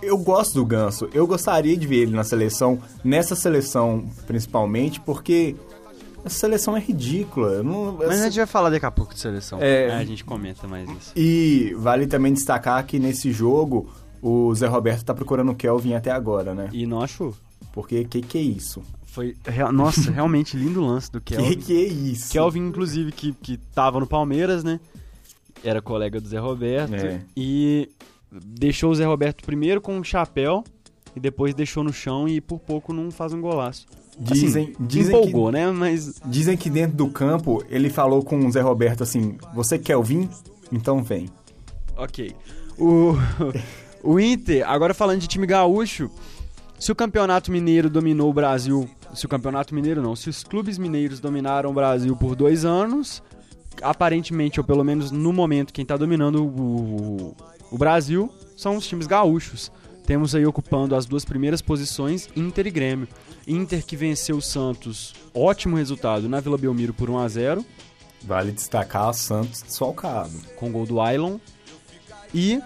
[0.00, 5.54] Eu gosto do Ganso, eu gostaria de ver ele na seleção, nessa seleção principalmente, porque
[6.24, 7.62] essa seleção é ridícula.
[7.62, 9.58] Não, Mas a essa- gente vai falar daqui a pouco de seleção.
[9.60, 9.92] É.
[9.94, 11.12] Aí a gente comenta mais isso.
[11.14, 13.90] E vale também destacar que nesse jogo
[14.22, 16.70] o Zé Roberto tá procurando o Kelvin até agora, né?
[16.72, 17.34] E não achou?
[17.72, 18.80] Porque que que é isso?
[19.06, 21.48] Foi, real- nossa, realmente lindo lance do Kelvin.
[21.50, 22.30] Que que é isso?
[22.32, 24.80] Kelvin, inclusive, que, que tava no Palmeiras, né?
[25.64, 26.94] Era colega do Zé Roberto.
[26.94, 27.20] É.
[27.36, 27.88] E
[28.30, 30.64] deixou o Zé Roberto primeiro com um chapéu
[31.14, 33.86] e depois deixou no chão e por pouco não faz um golaço.
[34.18, 35.70] Dizem, Assim, dizem empolgou, que, né?
[35.70, 40.00] Mas Dizem que dentro do campo ele falou com o Zé Roberto assim: Você quer
[40.02, 40.28] vir?
[40.70, 41.28] Então vem.
[41.96, 42.34] ok.
[42.78, 43.14] O,
[44.02, 46.10] o Inter, agora falando de time gaúcho,
[46.78, 50.78] se o Campeonato Mineiro dominou o Brasil, se o Campeonato Mineiro não, se os clubes
[50.78, 53.22] mineiros dominaram o Brasil por dois anos,
[53.80, 57.36] aparentemente, ou pelo menos no momento, quem tá dominando o,
[57.70, 59.70] o Brasil são os times gaúchos.
[60.04, 63.08] Temos aí ocupando as duas primeiras posições Inter e Grêmio.
[63.46, 67.64] Inter que venceu o Santos, ótimo resultado na Vila Belmiro por 1 a 0
[68.24, 70.32] Vale destacar o Santos desfalcado.
[70.56, 71.38] com gol do Ailon.
[72.34, 72.60] E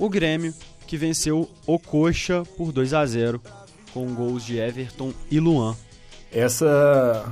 [0.00, 0.52] o Grêmio,
[0.86, 3.40] que venceu o Coxa por 2 a 0
[3.92, 5.76] com gols de Everton e Luan.
[6.32, 7.24] Essa.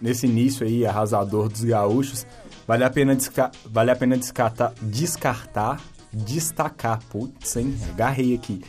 [0.00, 2.26] Nesse início aí, arrasador dos gaúchos,
[2.66, 5.78] vale a pena, desca- vale a pena descartar, descartar,
[6.10, 8.62] destacar, putz, hein, agarrei aqui.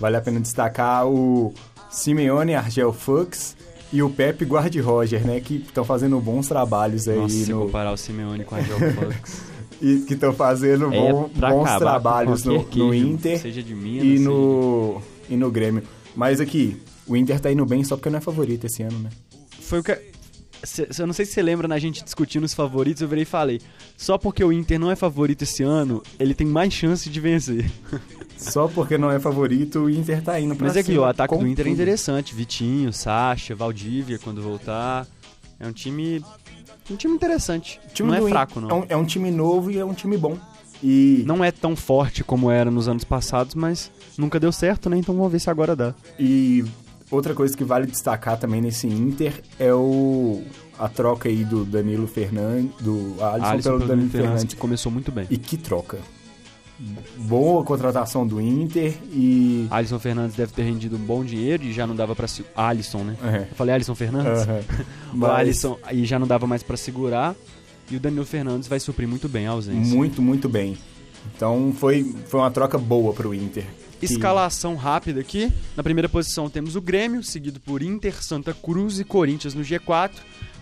[0.00, 1.52] Vale a pena destacar o
[1.90, 3.54] Simeone Argel Fux
[3.92, 7.92] e o Pepe Guardi-Roger, né, que estão fazendo bons trabalhos aí Nossa, se no, comparar
[7.92, 9.42] o Simeone com a Joe Fox.
[9.80, 14.16] E que estão fazendo é bom- bons trabalhos no, no Inter Seja de Minas, e
[14.18, 15.82] seja no, e no Grêmio.
[16.16, 19.10] Mas aqui, o Inter tá indo bem só porque não é favorito esse ano, né?
[19.30, 19.98] de- Foi o que...
[20.98, 23.60] Eu não sei se você lembra na gente discutindo os favoritos, eu virei e falei.
[23.96, 27.70] Só porque o Inter não é favorito esse ano, ele tem mais chance de vencer.
[28.36, 31.32] Só porque não é favorito, o Inter tá indo pra Mas é que o ataque
[31.32, 31.74] com do Inter é tudo.
[31.74, 32.34] interessante.
[32.34, 35.06] Vitinho, Sacha, Valdívia quando voltar.
[35.60, 36.24] É um time.
[36.90, 37.80] Um time interessante.
[37.92, 38.68] Time não é fraco, não.
[38.70, 40.36] É um, é um time novo e é um time bom.
[40.82, 44.96] E, Não é tão forte como era nos anos passados, mas nunca deu certo, né?
[44.96, 45.94] Então vamos ver se agora dá.
[46.18, 46.64] e
[47.10, 50.42] outra coisa que vale destacar também nesse Inter é o
[50.78, 54.54] a troca aí do Danilo Fernandes, do Alisson, Alisson pelo pelo Danilo Fernandes, Fernandes.
[54.54, 55.26] que começou muito bem.
[55.28, 55.98] E que troca.
[57.16, 59.66] Boa contratação do Inter e...
[59.70, 62.28] Alisson Fernandes deve ter rendido um bom dinheiro e já não dava pra.
[62.28, 63.16] se- Alisson, né?
[63.22, 63.36] É.
[63.50, 64.46] Eu falei Alisson Fernandes?
[65.12, 67.34] O Mas Alisson aí já não dava mais pra segurar.
[67.90, 69.94] E o Danilo Fernandes vai suprir muito bem a ausência.
[69.96, 70.76] muito, muito bem.
[71.34, 73.64] Então foi, foi uma troca boa pro Inter.
[73.98, 75.52] Que- Escalação rápida aqui.
[75.76, 80.10] Na primeira posição temos o Grêmio, seguido por Inter, Santa Cruz e Corinthians no G4.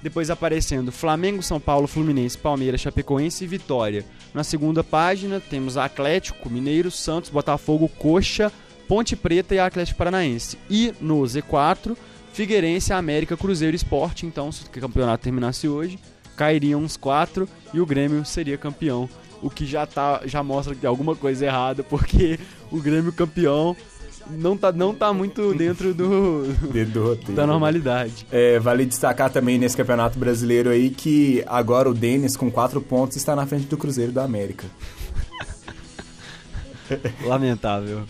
[0.02, 4.04] Depois aparecendo Flamengo, São Paulo, Fluminense, Palmeiras, Chapecoense e Vitória.
[4.32, 8.52] Na segunda página temos Atlético, Mineiro, Santos, Botafogo, Coxa,
[8.86, 10.58] Ponte Preta e Atlético Paranaense.
[10.70, 11.96] E no Z4,
[12.32, 14.22] Figueirense, América, Cruzeiro e Sport.
[14.24, 15.98] Então, se o campeonato terminasse hoje,
[16.36, 19.08] cairiam uns quatro e o Grêmio seria campeão.
[19.42, 22.38] O que já, tá, já mostra que tem alguma coisa errada, porque
[22.70, 23.76] o Grêmio campeão
[24.30, 27.34] não tá, não tá muito dentro do, Dedo do roteiro.
[27.34, 28.26] da normalidade.
[28.30, 33.16] É, vale destacar também nesse campeonato brasileiro aí que agora o Denis, com quatro pontos,
[33.16, 34.66] está na frente do Cruzeiro da América.
[37.24, 38.02] Lamentável.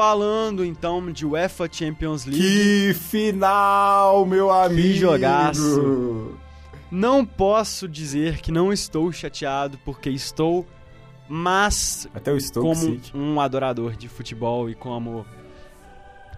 [0.00, 4.96] Falando então de UEFA Champions League, Que final, meu amigo!
[4.98, 6.38] jogaço.
[6.90, 10.66] não posso dizer que não estou chateado, porque estou
[11.28, 13.14] Mas Até o Stoke como City.
[13.14, 15.26] um adorador de futebol e como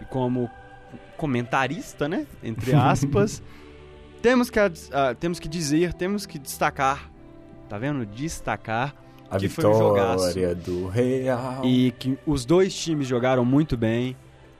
[0.01, 0.49] e como
[1.15, 3.41] comentarista, né, entre aspas,
[4.21, 7.09] temos que ah, temos que dizer, temos que destacar,
[7.69, 8.05] tá vendo?
[8.05, 8.93] Destacar
[9.35, 11.61] A que um vitória do Real.
[11.63, 14.15] e que os dois times jogaram muito bem,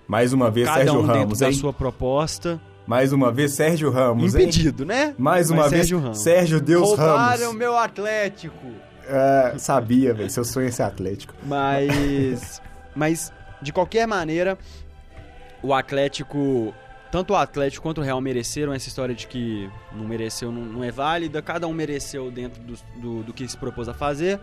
[0.07, 1.53] Mais uma vez, cada Sérgio um dentro Ramos, da hein?
[1.53, 4.41] sua proposta, Mais uma vez, Sérgio Ramos, hein?
[4.43, 5.13] impedido, né?
[5.17, 6.17] Mais uma Mas vez, Sérgio Ramos.
[6.19, 7.55] Sérgio Deus Roubaram Ramos.
[7.55, 8.67] meu Atlético.
[9.07, 10.29] É, sabia, velho.
[10.29, 11.33] Seu sonho é ser Atlético.
[11.45, 12.62] Mas.
[12.95, 13.31] mas,
[13.62, 14.57] de qualquer maneira,
[15.62, 16.73] o Atlético.
[17.12, 20.83] Tanto o Atlético quanto o Real mereceram essa história de que não mereceu, não, não
[20.83, 21.41] é válida.
[21.43, 24.39] Cada um mereceu dentro do, do, do que se propôs a fazer.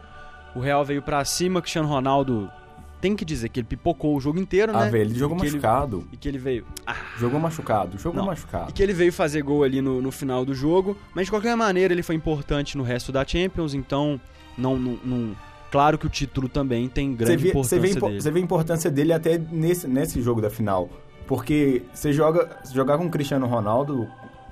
[0.55, 2.51] O Real veio pra cima, Cristiano Ronaldo.
[3.01, 4.91] Tem que dizer que ele pipocou o jogo inteiro, Ah, né?
[4.91, 6.07] velho, ele jogou E que ele- machucado.
[6.13, 6.67] E que ele veio.
[6.87, 7.97] Ah, Jogou machucado.
[7.99, 8.25] Jogou Não.
[8.25, 8.73] E machucado.
[8.75, 10.95] que ele veio fazer gol ali no, no final do jogo.
[11.15, 14.21] Mas de qualquer maneira, ele foi importante no resto da Champions, então.
[14.59, 15.37] Não, não, não-
[15.71, 18.21] claro que o título também tem Você grande vê, você, importância vê, impo- dele.
[18.21, 20.91] você vê a importância dele até nesse, nesse jogo da final.
[21.27, 24.07] Porque você joga você jogar com o Cristiano Ronaldo,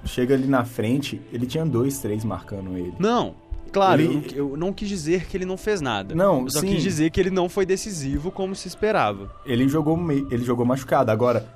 [0.07, 2.95] chega ali na frente, ele tinha dois, três marcando ele.
[2.99, 3.35] Não,
[3.73, 6.15] claro, Ele- eu, não, eu não quis dizer que ele não fez nada.
[6.15, 6.69] Não, eu só sim.
[6.69, 9.31] quis dizer que ele não foi decisivo como se esperava.
[9.47, 11.11] Ele jogou, mei- ele jogou machucado.
[11.11, 11.49] Agora,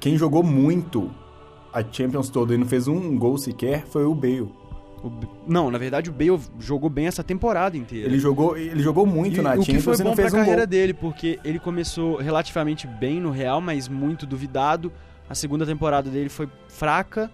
[0.00, 1.10] quem jogou muito
[1.72, 4.48] a Champions toda e não fez um gol sequer foi o Bale.
[5.02, 5.12] O
[5.46, 8.08] não, na verdade o Bale jogou bem essa temporada inteira.
[8.08, 10.22] Ele jogou, ele jogou muito E na o que foi Champions e bom não pra
[10.24, 10.66] fez um carreira gol.
[10.66, 14.90] dele, porque ele começou relativamente bem no Real, mas muito duvidado.
[15.30, 17.30] A segunda temporada dele foi fraca.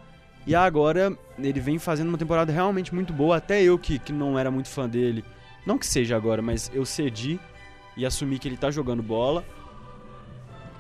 [0.47, 3.37] E agora ele vem fazendo uma temporada realmente muito boa.
[3.37, 5.25] Até eu, que, que não era muito fã dele,
[5.67, 7.41] não que seja agora, mas eu cedi
[7.97, 9.45] e assumi que ele tá jogando bola.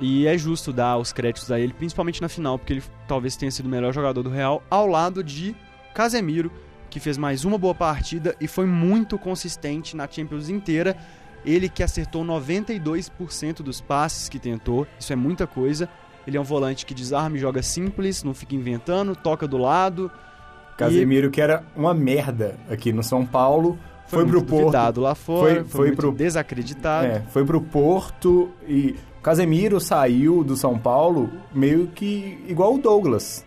[0.00, 3.50] E é justo dar os créditos a ele, principalmente na final, porque ele talvez tenha
[3.50, 5.54] sido o melhor jogador do Real, ao lado de
[5.94, 6.50] Casemiro,
[6.90, 10.96] que fez mais uma boa partida e foi muito consistente na Champions inteira.
[11.44, 15.88] Ele que acertou 92% dos passes que tentou, isso é muita coisa.
[16.26, 20.10] Ele é um volante que desarma e joga simples, não fica inventando, toca do lado.
[20.76, 25.00] Casemiro, que era uma merda aqui no São Paulo, Foi, foi, pro Porto.
[25.00, 27.06] lá fora, Foi- foi, foi pro- desacreditado.
[27.06, 33.44] É, foi pro Porto e Casemiro saiu do São Paulo meio que igual o Douglas.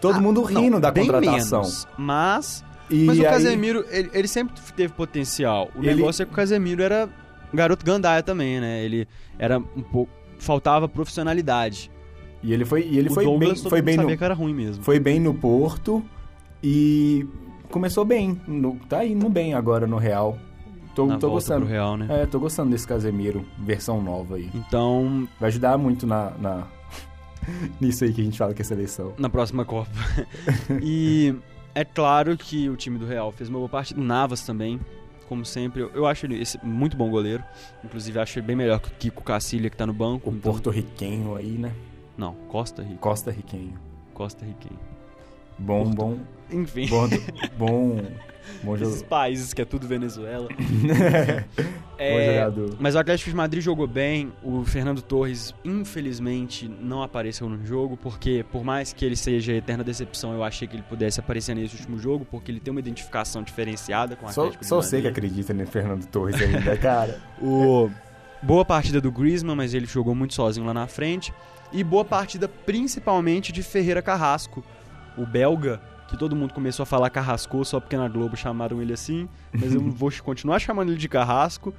[0.00, 1.60] Todo Ah, mundo não, rindo da bem contratação.
[1.62, 5.70] menos, mas E Mas o aí- Casemiro, ele, ele sempre teve potencial.
[5.74, 7.08] O Ele- negócio é que o Casemiro era
[7.50, 8.84] um garoto gandaia também, né?
[8.84, 10.12] Ele era um pouco.
[10.44, 11.90] Faltava profissionalidade.
[12.42, 14.34] E ele foi, e ele o foi Douglas, bem, foi bem sabia no, que era
[14.34, 14.84] ruim mesmo.
[14.84, 16.04] foi bem no Porto
[16.62, 17.26] e
[17.70, 18.38] começou bem.
[18.46, 20.38] No- tá indo bem agora no Real.
[20.94, 21.64] Tô, na tô gostando.
[21.66, 22.06] Real, né?
[22.22, 24.50] É, tô gostando desse Casemiro, versão nova aí.
[24.54, 26.66] Então, Vai ajudar muito na, na-
[27.80, 29.14] nisso aí que a gente fala que é seleção.
[29.18, 29.90] na próxima Copa.
[30.82, 31.34] e
[31.74, 33.98] é claro que o time do Real fez uma boa partida.
[34.00, 34.78] O Navas também,
[35.24, 35.82] como sempre.
[35.82, 37.42] Eu, eu acho ele esse, muito bom goleiro.
[37.82, 40.30] Inclusive, acho ele bem melhor que o Kiko Cacilha, que tá no banco.
[40.30, 41.72] O então- porto-riquenho aí, né?
[42.16, 42.98] Não, Costa Rica.
[42.98, 43.74] Costa Riquenho.
[44.12, 44.78] Costa Riquenho.
[45.58, 46.18] Bom, bom,
[46.50, 46.86] Enfim.
[46.88, 47.08] bom,
[47.56, 48.02] bom,
[48.62, 50.48] bom Esses países que é tudo Venezuela.
[51.96, 52.44] É,
[52.80, 54.32] mas o Atlético de Madrid jogou bem.
[54.42, 59.84] O Fernando Torres, infelizmente, não apareceu no jogo, porque por mais que ele seja eterna
[59.84, 63.44] decepção, eu achei que ele pudesse aparecer nesse último jogo, porque ele tem uma identificação
[63.44, 65.12] diferenciada com o Só, Atlético só de você que Madrid.
[65.18, 67.20] acredita no Fernando Torres ainda, cara.
[67.40, 67.88] O
[68.42, 71.32] boa partida do Griezmann, mas ele jogou muito sozinho lá na frente.
[71.72, 74.64] E boa partida principalmente de Ferreira Carrasco,
[75.16, 78.92] o belga, que todo mundo começou a falar Carrasco só porque na Globo chamaram ele
[78.92, 81.74] assim, mas eu vou continuar chamando ele de Carrasco.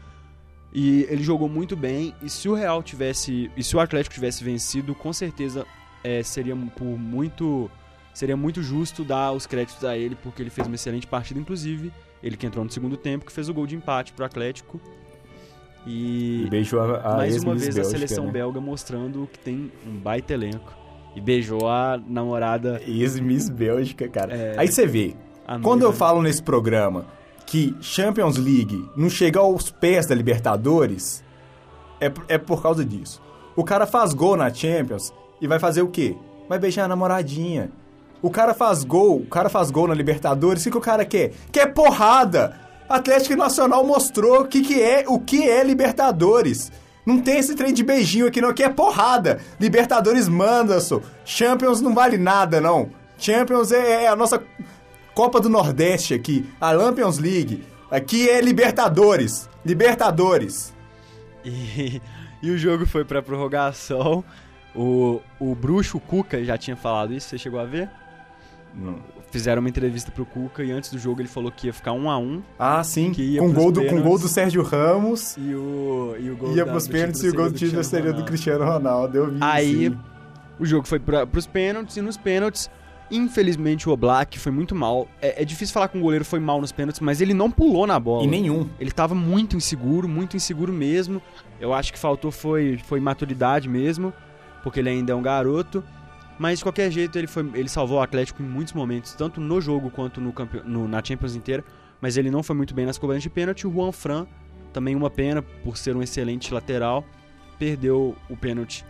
[0.74, 2.14] E ele jogou muito bem.
[2.22, 3.50] E se o Real tivesse.
[3.56, 5.66] E se o Atlético tivesse vencido, com certeza
[6.04, 7.72] é, seria por muito.
[8.14, 11.94] Seria muito justo dar os créditos a ele, porque ele fez uma excelente partida, inclusive.
[12.22, 14.82] Ele que entrou no segundo tempo, que fez o gol de empate pro Atlético.
[15.88, 18.32] E a, a mais uma vez a Bélgica, seleção né?
[18.32, 20.85] belga mostrando que tem um baita elenco.
[21.16, 22.82] E beijou a namorada.
[22.86, 24.34] Ex-Miss Bélgica, cara.
[24.36, 24.56] É.
[24.58, 25.16] Aí você vê,
[25.48, 25.88] a quando noiva.
[25.88, 27.06] eu falo nesse programa
[27.46, 31.24] que Champions League não chega aos pés da Libertadores,
[32.00, 33.22] é, por- é por causa disso.
[33.56, 36.16] O cara faz gol na Champions e vai fazer o quê?
[36.50, 37.72] Vai beijar a namoradinha.
[38.22, 41.06] O cara faz gol, o cara faz gol na Libertadores, o que, que o cara
[41.06, 41.32] quer?
[41.52, 42.60] Quer porrada!
[42.90, 46.72] Atlético Nacional mostrou o que, que é o que é Libertadores.
[47.06, 49.40] Não tem esse trem de beijinho aqui não, aqui é porrada.
[49.60, 51.02] Libertadores manda, só.
[51.24, 52.90] Champions não vale nada, não.
[53.18, 54.42] Champions é, é a nossa
[55.14, 57.64] Copa do Nordeste aqui, a Lampions League.
[57.90, 59.50] Aqui é Libertadores.
[59.64, 60.74] Libertadores.
[61.44, 62.02] E,
[62.42, 64.24] e o jogo foi pra prorrogação.
[64.76, 67.90] O, o bruxo Cuca já tinha falado isso, você chegou a ver?
[68.74, 69.00] Não.
[69.36, 72.10] Fizeram uma entrevista pro Cuca e antes do jogo ele falou que ia ficar um
[72.10, 73.12] a um Ah, sim.
[73.12, 75.36] Que Com gol, do, com gol do Sérgio Ramos.
[75.38, 78.14] e o, e o gol Ia da- pros pênaltis e o gol do título seria
[78.14, 78.24] do.
[78.24, 79.18] Cristiano Ronaldo.
[79.18, 79.98] Eu vi Aí sim.
[80.58, 82.70] o jogo foi pra, pros pênaltis e nos pênaltis,
[83.12, 85.08] infelizmente o Oblak foi muito mal.
[85.22, 87.86] É, é difícil falar que um goleiro foi mal nos pênaltis, mas ele não pulou
[87.86, 88.24] na bola.
[88.24, 88.70] E nenhum.
[88.80, 91.22] Ele tava muito inseguro, muito inseguro mesmo.
[91.60, 94.14] Eu acho que faltou foi, foi maturidade mesmo,
[94.64, 95.84] porque ele ainda é um garoto.
[96.38, 99.62] Mas de qualquer jeito ele, foi, ele salvou o Atlético em muitos momentos, tanto no
[99.62, 101.64] jogo quanto no, campe- no- na Champions inteira.
[102.02, 103.66] Mas ele não foi muito bem nas cobranças de pênalti.
[103.66, 104.28] O Juan Fran,
[104.74, 107.06] também uma pena por ser um excelente lateral,
[107.58, 108.86] perdeu o pênalti.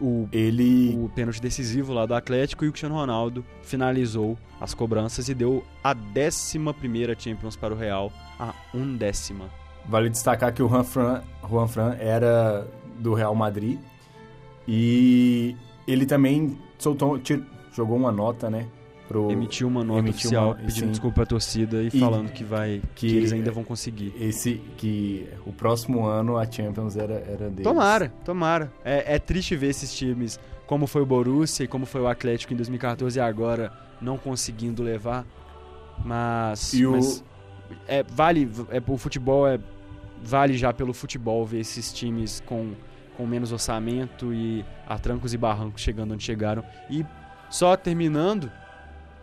[0.00, 0.94] O Ele.
[0.94, 5.64] o pênalti decisivo lá do Atlético e o Cristiano Ronaldo finalizou as cobranças e deu
[5.82, 9.46] a décima primeira Champions para o Real, a undécima.
[9.88, 12.66] Vale destacar que o Juan Fran, Juan Fran era
[12.98, 13.78] do Real Madrid.
[14.68, 15.56] E
[15.86, 18.66] ele também soltou, tir- jogou uma nota, né?
[19.08, 20.90] Pro, Emitiu uma nota Emitiu oficial uma- pedindo sim.
[20.90, 24.12] desculpa à torcida e, E- falando que vai que, que- eles ainda vão conseguir.
[24.20, 27.62] esse que o próximo ano a Champions era, era deles.
[27.62, 28.72] Tomara, tomara.
[28.84, 32.52] É, é triste ver esses times, como foi o Borussia e como foi o Atlético
[32.52, 35.24] em 2014 e agora não conseguindo levar.
[36.04, 37.24] Mas, E o- mas
[37.86, 39.58] é, vale, é, o futebol é
[40.22, 42.72] vale já pelo futebol ver esses times com,
[43.16, 46.64] com menos orçamento e a trancos e barrancos chegando onde chegaram.
[46.90, 47.04] E
[47.48, 48.50] só terminando,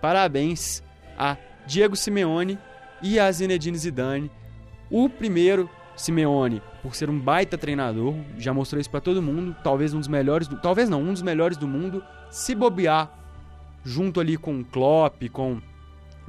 [0.01, 0.83] parabéns
[1.17, 2.57] a Diego Simeone
[3.01, 4.31] e a Zinedine Zidane.
[4.89, 9.93] O primeiro, Simeone, por ser um baita treinador, já mostrou isso pra todo mundo, talvez
[9.93, 13.11] um dos melhores, do, talvez não, um dos melhores do mundo, se bobear
[13.83, 15.61] junto ali com Klopp, com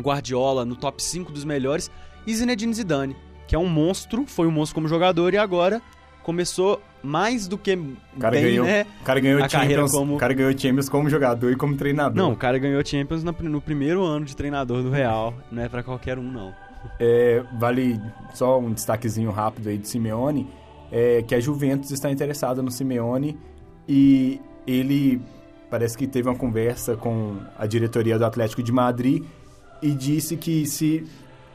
[0.00, 1.90] Guardiola no top 5 dos melhores,
[2.26, 5.80] e Zinedine Zidane, que é um monstro, foi um monstro como jogador e agora
[6.24, 8.86] começou mais do que O cara bem, ganhou, né?
[9.00, 12.16] o cara ganhou a Champions, como- cara ganhou Champions como jogador e como treinador.
[12.16, 15.82] Não, o cara ganhou Champions no primeiro ano de treinador do Real, não é pra
[15.82, 16.52] qualquer um não.
[16.98, 18.00] É, vale
[18.34, 20.48] só um destaquezinho rápido aí de Simeone,
[20.90, 23.38] é que a Juventus está interessada no Simeone
[23.88, 25.20] e ele
[25.70, 29.22] parece que teve uma conversa com a diretoria do Atlético de Madrid
[29.82, 31.04] e disse que se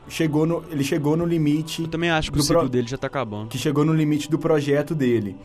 [0.10, 2.88] chegou no, ele chegou no limite Eu também acho que Do o ciclo pro- dele
[2.88, 3.48] já tá acabando.
[3.50, 5.38] que chegou no limite do projeto dele,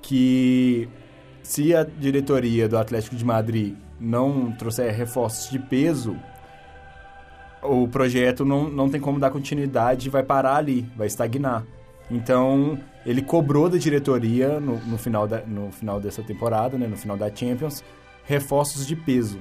[0.00, 0.88] que
[1.42, 6.16] se a diretoria do Atlético de Madrid não trouxer reforços de peso,
[7.62, 11.64] o projeto não, não tem como dar continuidade vai parar ali, vai estagnar.
[12.10, 16.96] Então, ele cobrou da diretoria no, no final, da, no final dessa temporada, né, no
[16.96, 17.82] final da Champions,
[18.24, 19.38] reforços de peso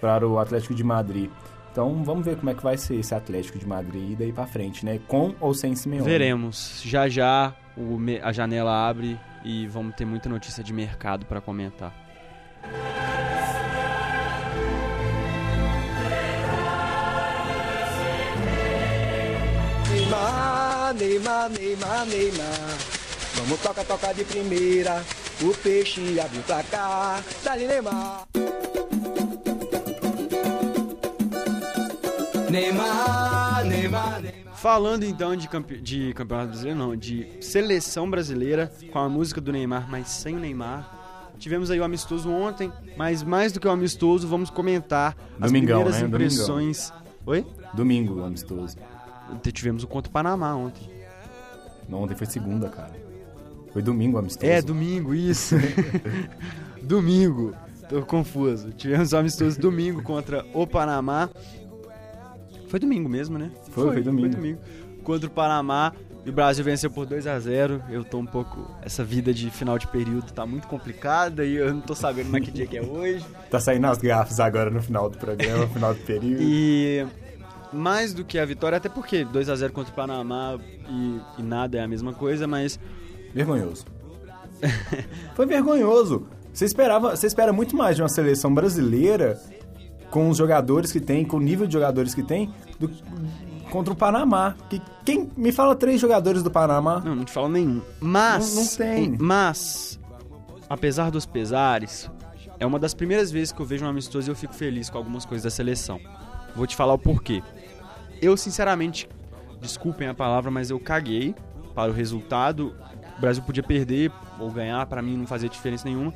[0.00, 1.30] para o Atlético de Madrid.
[1.78, 4.84] Então, vamos ver como é que vai ser esse Atlético de Madrid daí pra frente,
[4.84, 4.98] né?
[5.06, 6.04] Com ou sem Simeone.
[6.04, 6.82] Veremos.
[6.84, 11.94] Já já o a janela abre e vamos ter muita notícia de mercado pra comentar.
[19.88, 22.78] Neymar, Neymar, Neymar, Neymar.
[23.36, 25.04] Vamos toca, toca de primeira.
[25.40, 27.22] O peixe abriu pra cá.
[27.44, 28.26] Dali, Neymar.
[32.60, 34.54] Neymar, Neymar, Neymar.
[34.54, 39.52] Falando então de, campe- de campeonato brasileiro, não, de seleção brasileira com a música do
[39.52, 40.96] Neymar, mas sem o Neymar.
[41.38, 45.82] Tivemos aí o amistoso ontem, mas mais do que o amistoso, vamos comentar as Domingão,
[45.82, 46.08] primeiras né?
[46.08, 46.92] impressões.
[47.24, 47.46] Oi?
[47.74, 48.76] Domingo, amistoso.
[49.52, 50.90] Tivemos o contra o Panamá ontem.
[51.88, 52.92] Não, ontem foi segunda, cara.
[53.72, 54.50] Foi domingo, amistoso.
[54.50, 55.54] É, domingo, isso.
[56.82, 57.54] domingo.
[57.88, 58.70] Tô confuso.
[58.72, 61.30] Tivemos o amistoso domingo contra o Panamá.
[62.68, 63.50] Foi domingo mesmo, né?
[63.70, 64.58] Foi, foi domingo.
[65.02, 65.92] Contra o Panamá.
[66.26, 68.70] E o Brasil venceu por 2 a 0 Eu tô um pouco.
[68.82, 72.44] Essa vida de final de período tá muito complicada e eu não tô sabendo mais
[72.44, 73.24] que dia que é hoje.
[73.50, 76.42] Tá saindo as gafas agora no final do programa, no final do período.
[76.42, 77.06] E
[77.72, 81.42] mais do que a vitória, até porque 2 a 0 contra o Panamá e, e
[81.42, 82.78] nada é a mesma coisa, mas
[83.34, 83.84] Vergonhoso.
[85.34, 86.26] Foi vergonhoso.
[86.52, 89.40] Você esperava, você espera muito mais de uma seleção brasileira
[90.10, 92.90] com os jogadores que tem, com o nível de jogadores que tem, do,
[93.70, 94.54] contra o Panamá.
[94.68, 97.00] Que, quem me fala três jogadores do Panamá?
[97.04, 97.82] Não, não te falo nenhum.
[98.00, 98.54] Mas.
[98.54, 99.16] Não- não tem.
[99.18, 99.98] Mas,
[100.68, 102.10] apesar dos pesares,
[102.58, 104.98] é uma das primeiras vezes que eu vejo um amistoso e eu fico feliz com
[104.98, 106.00] algumas coisas da seleção.
[106.56, 107.42] Vou te falar o porquê.
[108.20, 109.08] Eu, sinceramente,
[109.60, 111.34] desculpem a palavra, mas eu caguei
[111.74, 112.74] para o resultado.
[113.16, 116.12] O Brasil podia perder ou ganhar, para mim não fazia diferença nenhuma.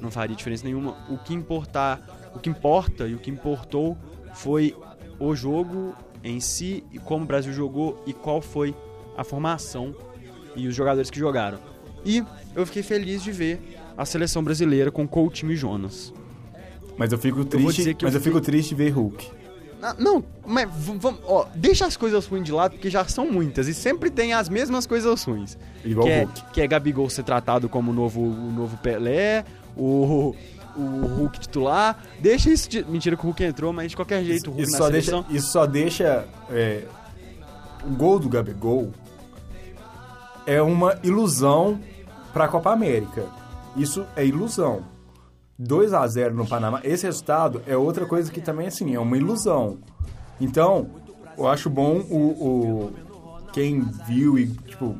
[0.00, 0.96] Não faria diferença nenhuma.
[1.08, 2.00] O que importar,
[2.34, 3.96] o que importa e o que importou
[4.34, 4.74] foi
[5.18, 8.74] o jogo em si e como o Brasil jogou e qual foi
[9.16, 9.94] a formação
[10.56, 11.58] e os jogadores que jogaram.
[12.04, 12.24] E
[12.54, 13.60] eu fiquei feliz de ver
[13.96, 16.12] a seleção brasileira com Coutinho e Jonas.
[16.96, 19.26] Mas eu fico triste, que mas eu eu fico triste de ver Hulk.
[19.82, 23.66] Ah, Não, mas vamos, ó, deixa as coisas ruins de lado, porque já são muitas.
[23.68, 25.56] E sempre tem as mesmas coisas ruins.
[25.84, 26.44] Igual que, é, Hulk.
[26.52, 29.44] que é Gabigol ser tratado como o novo, o novo Pelé,
[29.76, 30.34] o,
[30.76, 32.02] o Hulk titular.
[32.20, 32.84] Deixa isso de.
[32.84, 35.34] Mentira que o Hulk entrou, mas de qualquer jeito o Hulk Isso só, deixa, seleção.
[35.36, 36.24] isso só deixa.
[36.50, 36.84] é,
[37.84, 38.92] o gol do Gabigol
[40.46, 41.80] é uma ilusão
[42.32, 43.24] para a Copa América.
[43.76, 44.82] Isso é ilusão.
[45.58, 46.80] 2 a 0 no Panamá.
[46.82, 49.78] Esse resultado é outra coisa que também assim é uma ilusão.
[50.40, 50.88] Então,
[51.36, 52.92] eu acho bom o, o-
[53.52, 54.96] quem viu e tipo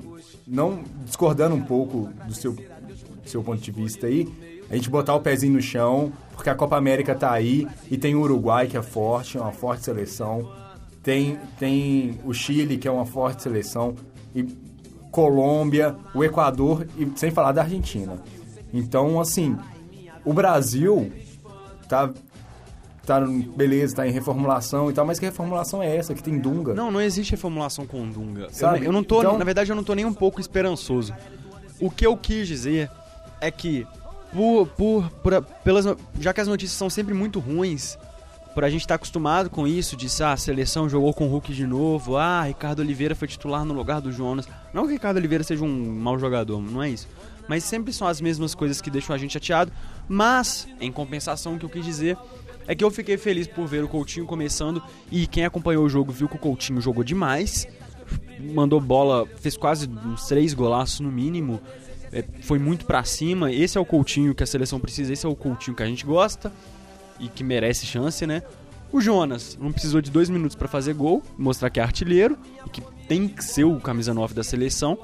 [0.46, 4.24] não discordando um pouco do seu do seu ponto de vista aí,
[4.70, 8.14] a gente botar o pezinho no chão, porque a Copa América tá aí e tem
[8.14, 10.50] o Uruguai que é forte, é uma forte seleção.
[11.02, 13.94] Tem tem o Chile que é uma forte seleção
[14.34, 14.44] e
[15.10, 18.16] Colômbia, o Equador e sem falar da Argentina.
[18.72, 19.56] Então, assim,
[20.24, 21.10] o Brasil
[21.88, 22.10] tá
[23.04, 23.20] tá
[23.56, 26.74] beleza, tá em reformulação e tal, mas que reformulação é essa que tem Dunga?
[26.74, 28.42] Não, não existe reformulação com Dunga.
[28.42, 28.84] Eu, Sabe?
[28.86, 31.12] eu não tô, Então- na verdade, eu não tô nem um pouco esperançoso.
[31.80, 32.88] O que eu quis dizer
[33.40, 33.84] é que,
[34.32, 35.84] por, por, por- pelas,
[36.18, 37.98] já que as notícias são sempre muito ruins,
[38.54, 41.52] por a gente estar acostumado com isso, de ah, a seleção jogou com o Hulk
[41.54, 44.48] de novo, ah, Ricardo Oliveira foi titular no lugar do Jonas.
[44.74, 47.06] Não que Ricardo Oliveira seja um mau jogador, não é isso.
[47.48, 49.72] Mas sempre são as mesmas coisas que deixam a gente chateado.
[50.08, 52.16] Mas, em compensação, o que eu quis dizer
[52.66, 56.12] é que eu fiquei feliz por ver o Coutinho começando e quem acompanhou o jogo
[56.12, 57.66] viu que o Coutinho jogou demais.
[58.52, 61.60] Mandou bola, fez quase uns três golaços no mínimo.
[62.12, 63.52] É, foi muito pra cima.
[63.52, 66.04] Esse é o Coutinho que a seleção precisa, esse é o Coutinho que a gente
[66.04, 66.52] gosta
[67.18, 68.42] e que merece chance, né?
[68.92, 72.36] O Jonas não precisou de dois minutos pra fazer gol, mostrar que é artilheiro
[72.66, 74.98] e que tem que ser o camisa 9 da seleção.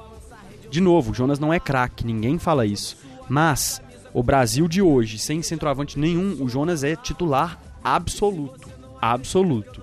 [0.69, 2.97] De novo, o Jonas não é craque, ninguém fala isso.
[3.29, 3.81] Mas
[4.13, 8.67] o Brasil de hoje, sem centroavante nenhum, o Jonas é titular absoluto.
[9.01, 9.81] Absoluto.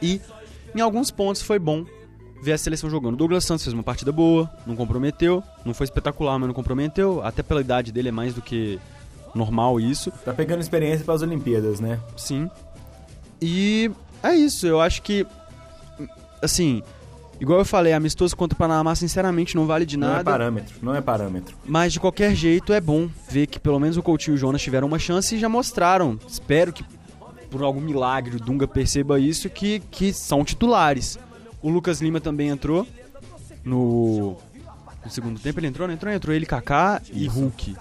[0.00, 0.20] E
[0.74, 1.84] em alguns pontos foi bom
[2.46, 3.14] ver a seleção jogando.
[3.14, 7.20] O Douglas Santos fez uma partida boa, não comprometeu, não foi espetacular, mas não comprometeu.
[7.24, 8.78] Até pela idade dele é mais do que
[9.34, 10.12] normal isso.
[10.24, 11.98] Tá pegando experiência para as Olimpíadas, né?
[12.16, 12.48] Sim.
[13.42, 13.90] E
[14.22, 15.26] é isso, eu acho que.
[16.40, 16.82] Assim,
[17.40, 20.30] igual eu falei, amistoso contra o Panamá, sinceramente, não vale de Não é nada.
[20.30, 21.56] parâmetro, não é parâmetro.
[21.64, 24.62] Mas de qualquer jeito é bom ver que pelo menos o Coutinho e o Jonas
[24.62, 26.16] tiveram uma chance e já mostraram.
[26.28, 26.84] Espero que
[27.50, 31.18] por algum milagre o Dunga perceba isso, que, que são titulares.
[31.62, 32.86] O Lucas Lima também entrou
[33.64, 34.36] no,
[35.04, 35.58] no segundo tempo.
[35.60, 36.12] Ele entrou, não entrou?
[36.12, 37.76] Entrou ele, Kaká e Hulk.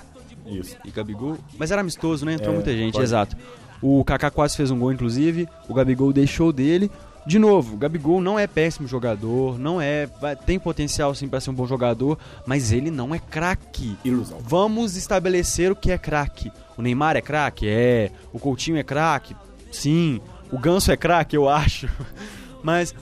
[0.46, 0.76] Isso.
[0.86, 1.38] E Gabigol.
[1.58, 2.34] Mas era amistoso, né?
[2.34, 3.04] Entrou É, muita gente, pode.
[3.04, 3.36] exato.
[3.82, 5.48] O Kaká quase fez um gol, inclusive.
[5.68, 6.90] O Gabigol deixou dele.
[7.28, 10.08] De novo, o Gabigol não é péssimo jogador, não é.
[10.46, 13.98] tem potencial sim pra ser um bom jogador, mas ele não é craque.
[14.06, 14.38] Ilusão.
[14.42, 16.52] Vamos estabelecer o que é craque.
[16.78, 17.68] O Neymar é craque?
[17.68, 18.12] É.
[18.32, 19.36] O Coutinho é craque?
[19.72, 20.22] Sim.
[20.52, 21.90] O Ganso é craque, eu acho.
[22.62, 22.94] Mas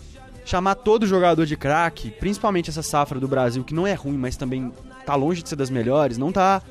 [0.45, 4.35] chamar todo jogador de craque, principalmente essa safra do Brasil, que não é ruim, mas
[4.35, 4.71] também
[5.05, 6.61] tá longe de ser das melhores, não tá.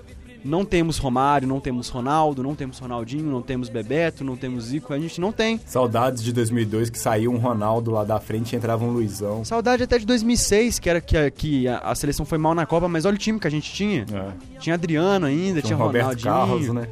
[0.44, 4.92] Não temos Romário, não temos Ronaldo, não temos Ronaldinho, não temos Bebeto, não temos Zico,
[4.92, 5.60] a gente não tem.
[5.64, 9.44] Saudades de 2002 que saiu um Ronaldo lá da frente e entrava um Luizão.
[9.44, 12.88] Saudade até de 2006, que era que, a- que a, seleção foi mal na Copa,
[12.88, 14.04] mas olha o time que a gente tinha.
[14.12, 14.58] É.
[14.58, 16.34] Tinha Adriano ainda, tinha, Tinha Roberto Ronaldinho.
[16.34, 16.88] Carlos, né?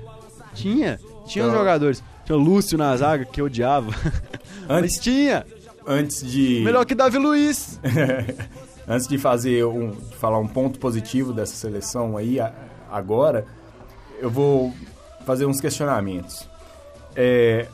[0.54, 2.04] Tinha, tinha os Então- jogadores.
[2.24, 3.90] Tinha o Lúcio na zaga, que eu odiava.
[4.68, 5.44] Antes, Mas tinha.
[5.90, 6.62] Antes de.
[6.64, 7.80] Melhor que Davi Luiz.
[8.88, 12.38] Antes de fazer um, falar um ponto positivo dessa seleção aí,
[12.90, 13.44] agora,
[14.18, 14.74] eu vou
[15.24, 16.48] fazer uns questionamentos.
[17.14, 17.68] É,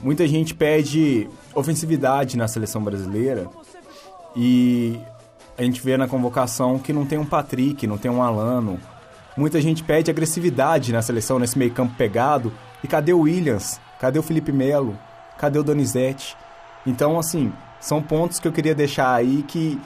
[0.00, 3.48] muita gente pede ofensividade na seleção brasileira
[4.36, 5.00] e
[5.58, 8.78] a gente vê na convocação que não tem um Patrick, não tem um Alano.
[9.36, 12.52] Muita gente pede agressividade na seleção, nesse meio campo pegado.
[12.82, 13.80] E cadê o Williams?
[13.98, 14.96] Cadê o Felipe Melo?
[15.36, 16.36] Cadê o Donizete?
[16.86, 19.80] Então, assim, são pontos que eu queria deixar aí que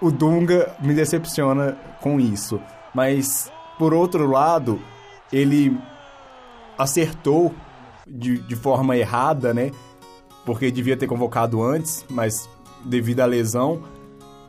[0.00, 2.60] o Dunga me decepciona com isso.
[2.94, 4.80] Mas, por outro lado,
[5.32, 5.76] ele
[6.78, 7.54] acertou
[8.06, 9.70] de, de forma errada, né?
[10.44, 12.48] Porque devia ter convocado antes, mas
[12.84, 13.82] devido à lesão,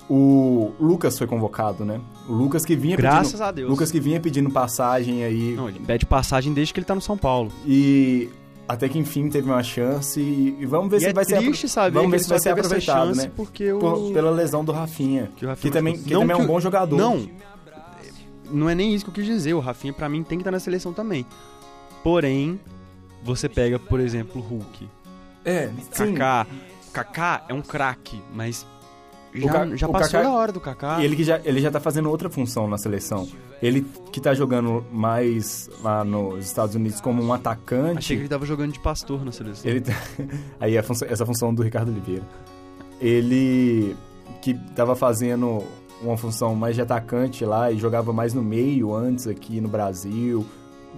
[0.09, 2.01] o Lucas foi convocado, né?
[2.27, 3.69] O Lucas que vinha Graças pedindo, a Deus.
[3.69, 7.01] Lucas que vinha pedindo passagem aí Não, ele pede passagem desde que ele tá no
[7.01, 7.51] São Paulo.
[7.65, 8.29] e
[8.67, 11.37] até que enfim teve uma chance e, e vamos ver E se é vai ser
[11.37, 13.31] triste apro- saber vamos que ver se vai ser aproveitado, chance né?
[13.35, 13.79] porque o...
[13.79, 16.59] Por- pela lesão do Rafinha, que Rafinha que também, que também é um que bom
[16.59, 16.95] jogador.
[16.97, 17.27] Não,
[18.51, 19.53] não é nem isso que eu quis dizer.
[19.53, 21.25] O Rafinha, pra mim, tem que estar na seleção também.
[22.03, 22.59] Porém,
[23.23, 24.87] você pega, por exemplo, o Hulk.
[25.43, 26.13] É, sim.
[26.13, 26.47] Kaká.
[26.93, 28.65] Kaká é um craque, mas
[29.41, 31.01] já, já passou Kaká- da hora do Kaká.
[31.01, 33.27] E ele que já, ele já tá fazendo outra função na seleção.
[33.61, 37.97] Ele que tá jogando mais lá nos Estados Unidos como um atacante.
[37.99, 39.69] Achei que ele tava jogando de pastor na seleção.
[39.69, 39.83] Ele
[40.59, 42.23] aí a função- essa função do Ricardo Oliveira.
[43.01, 43.95] Ele
[44.41, 45.63] que tava fazendo
[46.01, 50.45] uma função mais de atacante lá e jogava mais no meio antes aqui no Brasil,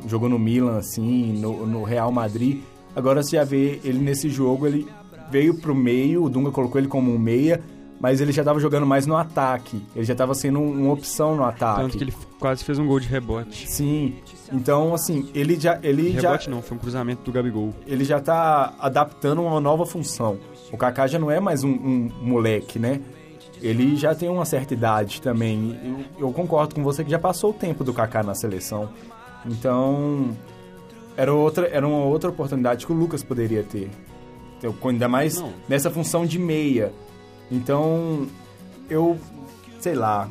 [0.08, 2.62] jogou no Milan assim, no, no Real Madrid.
[2.96, 4.88] Agora você já vê ele nesse jogo, ele
[5.32, 7.62] veio pro meio, o Dunga colocou ele como um meia,
[8.00, 9.82] mas ele já tava jogando mais no ataque.
[9.96, 11.82] Ele já tava sendo um- uma opção no ataque.
[11.82, 13.70] Tanto que ele quase fez um gol de rebote.
[13.70, 14.16] Sim.
[14.54, 17.74] Então, assim, ele já ele já Rebote não, foi um cruzamento do Gabigol.
[17.86, 20.38] ele já tá adaptando uma nova função.
[20.72, 23.02] O Kaká já não é mais um, um moleque, né?
[23.62, 25.76] Ele já tem uma certa idade também.
[26.20, 28.90] Eu, eu concordo com você que já passou o tempo do Kaká na seleção.
[29.46, 30.30] Então,
[31.16, 33.90] era outra, era uma outra oportunidade que o Lucas poderia ter.
[34.58, 35.52] Então, ainda mais Não.
[35.68, 36.92] nessa função de meia.
[37.52, 38.28] Então,
[38.90, 39.18] eu,
[39.80, 40.30] sei lá,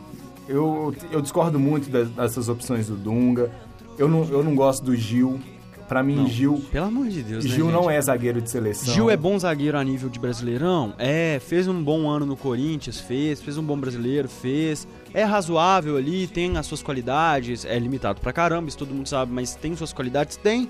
[0.49, 3.51] eu, eu discordo muito dessas opções do Dunga.
[3.99, 5.41] Eu não, eu não gosto do Gil.
[5.89, 7.93] Pra mim, Não, Gil Pelo amor de Deus, né, Gil não gente?
[7.93, 8.93] é zagueiro de seleção.
[8.93, 10.93] Gil é bom zagueiro a nível de brasileirão?
[10.99, 14.85] É, fez um bom ano no Corinthians, fez, fez um bom brasileiro, fez.
[15.14, 19.33] É razoável ali, tem as suas qualidades, é limitado pra caramba, isso todo mundo sabe,
[19.33, 20.37] mas tem suas qualidades?
[20.37, 20.69] Tem.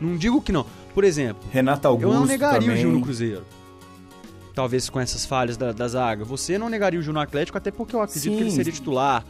[0.00, 0.66] Não digo que não.
[0.92, 2.74] Por exemplo, Renato Augusto eu não negaria também.
[2.74, 3.44] o Gil no Cruzeiro.
[4.58, 6.24] Talvez com essas falhas da, da zaga.
[6.24, 8.56] Você não negaria o no Atlético, até porque eu acredito que ele Sim.
[8.56, 9.24] seria titular.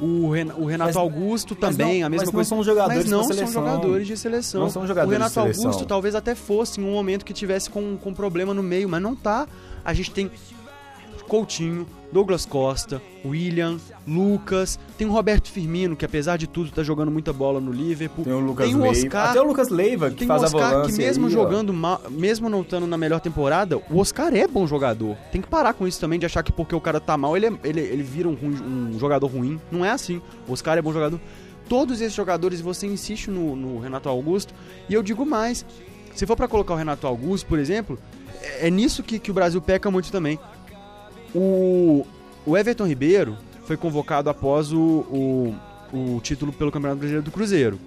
[0.00, 2.48] O, Ren- o Renato Mas- Augusto mas também, não- a mesma mas não coisa.
[2.48, 4.60] são jogadores mas não são jogadores de seleção.
[4.60, 5.40] Não são jogadores o Renato.
[5.40, 9.02] Augusto talvez até fosse em um momento que tivesse com, com problema no meio, mas
[9.02, 9.48] não tá.
[9.84, 10.30] A gente tem
[11.28, 13.76] Coutinho, Douglas Costa, William,
[14.06, 18.24] Lucas, tem o Roberto Firmino, que apesar de tudo tá jogando muita bola no Liverpool.
[18.24, 18.96] Tem o Lucas tem o Leiva.
[19.06, 21.32] Oscar, Até o Lucas Leiva, que tem o faz a Oscar volância que mesmo aí,
[21.32, 25.16] jogando mal, mesmo não estando na melhor temporada, o Oscar é bom jogador.
[25.30, 27.46] Tem que parar com isso também de achar que porque o cara tá mal, ele,
[27.46, 29.60] é- ele, ele vira um, um jogador ruim.
[29.70, 30.22] Não é assim.
[30.48, 31.20] O Oscar é bom jogador.
[31.68, 34.54] Todos esses jogadores, você insiste no, no Renato Augusto.
[34.88, 35.66] E eu digo mais.
[36.14, 37.98] Se for pra colocar o Renato Augusto, por exemplo,
[38.42, 40.38] é, é nisso que, que o Brasil peca muito também.
[41.34, 42.06] O,
[42.46, 45.54] o Everton Ribeiro foi convocado após o, o,
[45.92, 47.78] o título pelo Campeonato Brasileiro do Cruzeiro.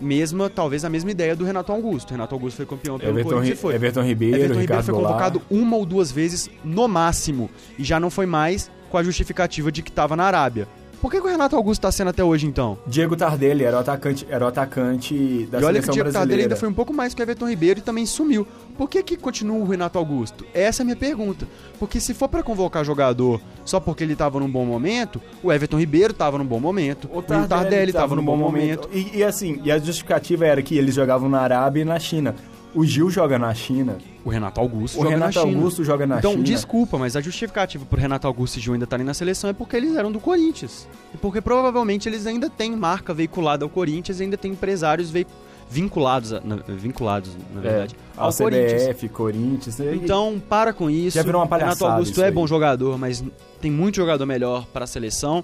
[0.00, 2.10] Mesma, talvez a mesma ideia do Renato Augusto.
[2.10, 3.74] Renato Augusto foi campeão pelo Everton, Corinthians Ri- e foi.
[3.74, 5.12] Everton Ribeiro, Everton Ribeiro Ricardo foi Goulart.
[5.14, 7.48] convocado uma ou duas vezes no máximo.
[7.78, 10.66] E já não foi mais com a justificativa de que estava na Arábia.
[11.00, 12.78] Por que, que o Renato Augusto tá sendo até hoje, então?
[12.86, 16.10] Diego Tardelli era o atacante, era o atacante da e olha que seleção o Diego
[16.10, 16.42] Tardelli brasileira.
[16.44, 18.46] ainda foi um pouco mais que o Everton Ribeiro e também sumiu.
[18.76, 20.44] Por que, que continua o Renato Augusto?
[20.52, 21.46] Essa é a minha pergunta.
[21.78, 25.78] Porque se for pra convocar jogador só porque ele tava num bom momento, o Everton
[25.78, 28.88] Ribeiro tava num bom momento, O o Tardelli, tava num bom momento.
[28.92, 32.34] E, e assim, e a justificativa era que eles jogavam na Arábia e na China.
[32.74, 33.98] O Gil joga na China.
[34.24, 35.56] O Renato Augusto O joga Renato na China.
[35.58, 36.42] Augusto joga na então, China.
[36.42, 39.76] desculpa, mas a justificativa pro Renato Augusto e Gil ainda estarem na seleção é porque
[39.76, 40.88] eles eram do Corinthians.
[41.14, 45.24] E porque provavelmente eles ainda têm marca veiculada ao Corinthians e ainda têm empresários vei-
[45.70, 48.82] vinculados, a- na, vinculados, na verdade, É, ao ao Corinthians.
[48.82, 49.78] CBF, Corinthians.
[49.80, 51.16] e- Então, para com isso.
[51.16, 52.30] Já virou uma Renato palhaçada Augusto isso é aí.
[52.32, 53.24] bom jogador, mas
[53.60, 55.42] tem muito jogador melhor para a seleção.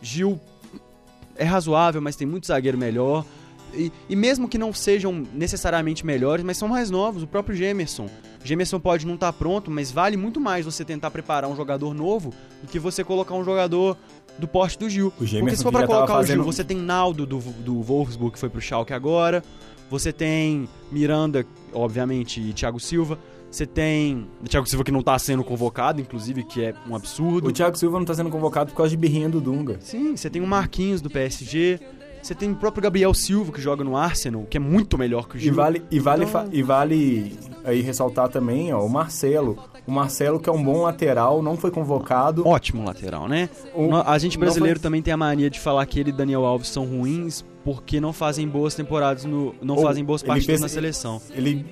[0.00, 0.38] Gil
[1.36, 3.24] é razoável, mas tem muito zagueiro melhor.
[3.74, 8.06] E, e mesmo que não sejam necessariamente melhores, mas são mais novos, o próprio Gemerson.
[8.44, 12.34] Gemerson pode não estar pronto, mas vale muito mais você tentar preparar um jogador novo
[12.60, 13.96] do que você colocar um jogador
[14.38, 15.08] do porte do Gil.
[15.08, 18.38] O Porque se for pra colocar o Gil, você tem Naldo do, do Wolfsburg, que
[18.38, 19.42] foi pro Schalke agora.
[19.90, 23.18] Você tem Miranda, obviamente, e Thiago Silva.
[23.50, 27.48] Você tem Thiago Silva que não tá sendo convocado, inclusive, que é um absurdo.
[27.48, 29.76] O Thiago Silva não tá sendo convocado por causa de birrinha do Dunga.
[29.80, 31.78] Sim, você tem o Marquinhos do PSG.
[32.22, 35.34] Você tem o próprio Gabriel Silva que joga no Arsenal, que é muito melhor que
[35.34, 35.54] o E Gil.
[35.54, 39.58] vale, e vale, Então- e vale aí ressaltar também, ó, o Marcelo.
[39.84, 42.46] O Marcelo, que é um bom lateral, não foi convocado.
[42.46, 43.48] Ótimo lateral, né?
[43.74, 46.44] O- a gente brasileiro foi- também tem a mania de falar que ele e Daniel
[46.44, 49.52] Alves são ruins porque não fazem boas temporadas no.
[49.60, 51.20] não Ou fazem boas partidas fez- na seleção.
[51.34, 51.66] Ele,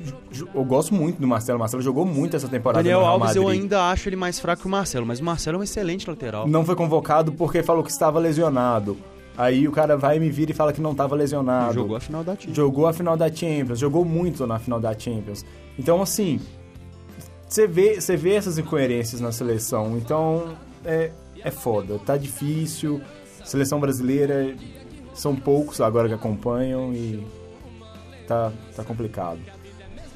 [0.52, 1.58] eu gosto muito do Marcelo.
[1.58, 4.40] O Marcelo jogou muito essa temporada Daniel no Real Alves eu ainda acho ele mais
[4.40, 6.48] fraco que o Marcelo, mas o Marcelo é um excelente lateral.
[6.48, 8.96] Não foi convocado porque falou que estava lesionado.
[9.40, 11.72] Aí o cara vai e me vira e fala que não estava lesionado.
[11.72, 12.56] Jogou a final da Champions.
[12.56, 15.46] Jogou a final da Champions, jogou muito na final da Champions.
[15.78, 16.38] Então, assim,
[17.48, 19.96] você vê, você vê essas incoerências na seleção.
[19.96, 21.10] Então, é,
[21.42, 21.98] é foda.
[22.00, 23.00] Tá difícil.
[23.42, 24.54] Seleção brasileira,
[25.14, 27.26] são poucos agora que acompanham e
[28.28, 29.40] tá, tá complicado.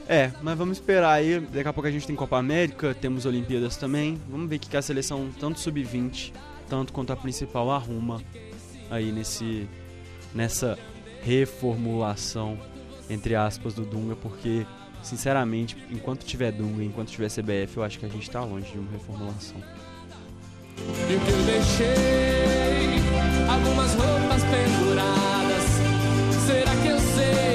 [0.06, 1.40] É, mas vamos esperar aí.
[1.40, 4.20] Daqui a pouco a gente tem Copa América, temos Olimpíadas também.
[4.28, 6.30] Vamos ver o que que a seleção, tanto sub-20,
[6.68, 8.20] tanto quanto a principal, arruma
[8.94, 9.68] aí nesse
[10.34, 10.78] nessa
[11.22, 12.58] reformulação,
[13.08, 14.66] entre aspas, do Dunga, porque,
[15.02, 18.78] sinceramente, enquanto tiver Dunga, enquanto tiver CBF, eu acho que a gente tá longe de
[18.78, 19.56] uma reformulação.
[20.76, 21.94] Eu deixei?
[23.48, 25.64] Algumas roupas penduradas.
[26.46, 27.53] Será que eu sei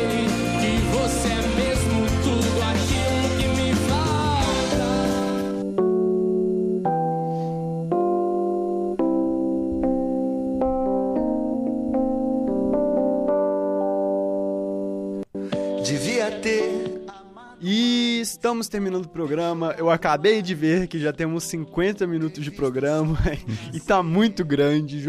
[18.50, 19.76] estamos terminando o programa.
[19.78, 23.16] Eu acabei de ver que já temos 50 minutos de programa
[23.72, 25.06] e tá muito grande.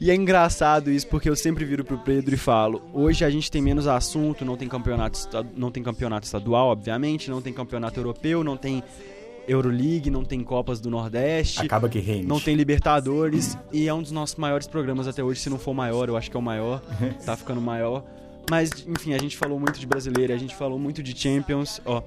[0.00, 3.50] E é engraçado isso porque eu sempre viro pro Pedro e falo: hoje a gente
[3.50, 5.18] tem menos assunto, não tem campeonato,
[5.54, 8.82] não tem campeonato estadual, obviamente, não tem campeonato europeu, não tem
[9.46, 11.60] Euroleague, não tem Copas do Nordeste.
[11.60, 12.26] Acaba que rende.
[12.26, 15.74] Não tem Libertadores e é um dos nossos maiores programas até hoje, se não for
[15.74, 16.80] maior, eu acho que é o maior,
[17.26, 18.02] tá ficando maior.
[18.50, 22.02] Mas, enfim, a gente falou muito de brasileiro, a gente falou muito de Champions, ó,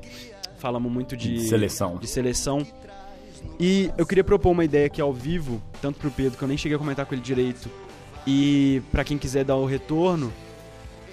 [0.65, 1.97] falamos muito de seleção.
[1.97, 2.65] de seleção.
[3.59, 6.57] E eu queria propor uma ideia aqui ao vivo, tanto pro Pedro, que eu nem
[6.57, 7.69] cheguei a comentar com ele direito,
[8.25, 10.33] e pra quem quiser dar o retorno,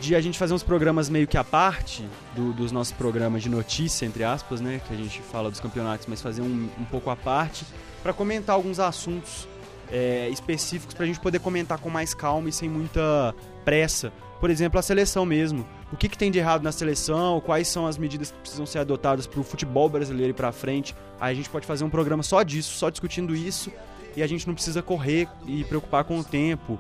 [0.01, 2.03] de a gente fazer uns programas meio que à parte
[2.35, 4.81] do- dos nossos programas de notícia, entre aspas, né?
[4.89, 7.67] Que a gente fala dos campeonatos, mas fazer um, um pouco à parte,
[8.03, 9.47] pra comentar alguns assuntos
[9.91, 13.35] é, específicos pra gente poder comentar com mais calma e sem muita
[13.67, 14.11] pressa.
[14.43, 15.65] Por exemplo, a seleção mesmo.
[15.93, 17.41] O que, que tem de errado na seleção?
[17.41, 20.97] Quais são as medidas que precisam ser adotadas pro futebol brasileiro ir pra frente?
[21.21, 23.71] Aí a gente pode fazer um programa só disso, só discutindo isso,
[24.17, 26.77] e a gente não precisa correr e preocupar com o tempo.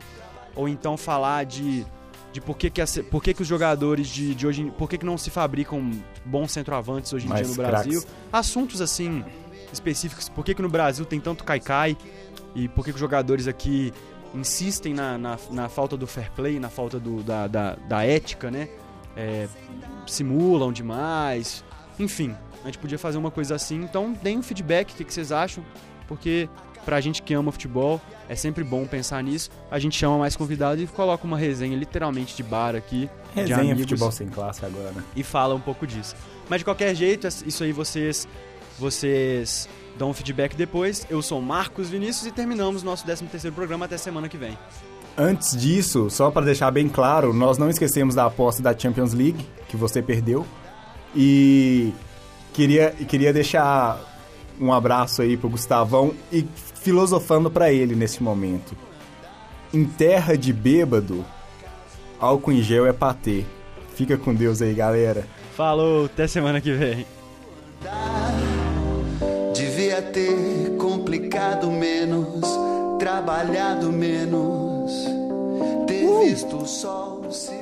[0.56, 1.86] Ou então falar de,
[2.32, 4.68] de por, que, que, a por que, que os jogadores de, de hoje.
[4.76, 5.88] Por que, que não se fabricam
[6.24, 8.02] bons centroavantes hoje em Mais dia no Brasil?
[8.02, 8.16] craques.
[8.32, 9.24] Assuntos assim
[9.72, 10.28] específicos.
[10.28, 11.96] Por que, que no Brasil tem tanto caicai?
[12.56, 13.92] E por que, que os jogadores aqui
[14.34, 18.50] insistem na, na, na falta do fair play, na falta do, da, da, da ética,
[18.50, 18.68] né?
[19.16, 19.46] É,
[20.06, 21.64] simulam demais.
[21.98, 23.76] Enfim, a gente podia fazer uma coisa assim.
[23.82, 25.64] Então, deem um feedback, o que, que vocês acham?
[26.08, 26.48] Porque
[26.84, 29.50] pra gente que ama futebol, é sempre bom pensar nisso.
[29.70, 33.08] A gente chama mais convidado e coloca uma resenha literalmente de bar aqui.
[33.34, 34.92] de Resenha amigos futebol sem classe agora.
[35.14, 36.16] e fala um pouco disso.
[36.48, 38.26] Mas de qualquer jeito, es- isso aí vocês
[38.78, 41.06] vocês dão um feedback depois.
[41.08, 44.56] Eu sou Marcos Vinícius e terminamos nosso 13º programa até semana que vem.
[45.16, 49.46] Antes disso, só para deixar bem claro, nós não esquecemos da aposta da Champions League,
[49.68, 50.46] que você perdeu.
[51.14, 51.92] E
[52.52, 54.00] queria, queria deixar
[54.58, 56.46] um abraço aí pro Gustavão e
[56.82, 58.76] filosofando para ele nesse momento.
[59.72, 61.24] Em terra de bêbado,
[62.18, 63.44] álcool em gel é patê.
[63.94, 65.26] Fica com Deus aí, galera.
[65.54, 67.06] Falou, até semana que vem.
[69.92, 72.46] Devia ter complicado menos,
[72.98, 74.90] trabalhado menos,
[75.86, 77.61] ter visto o sol se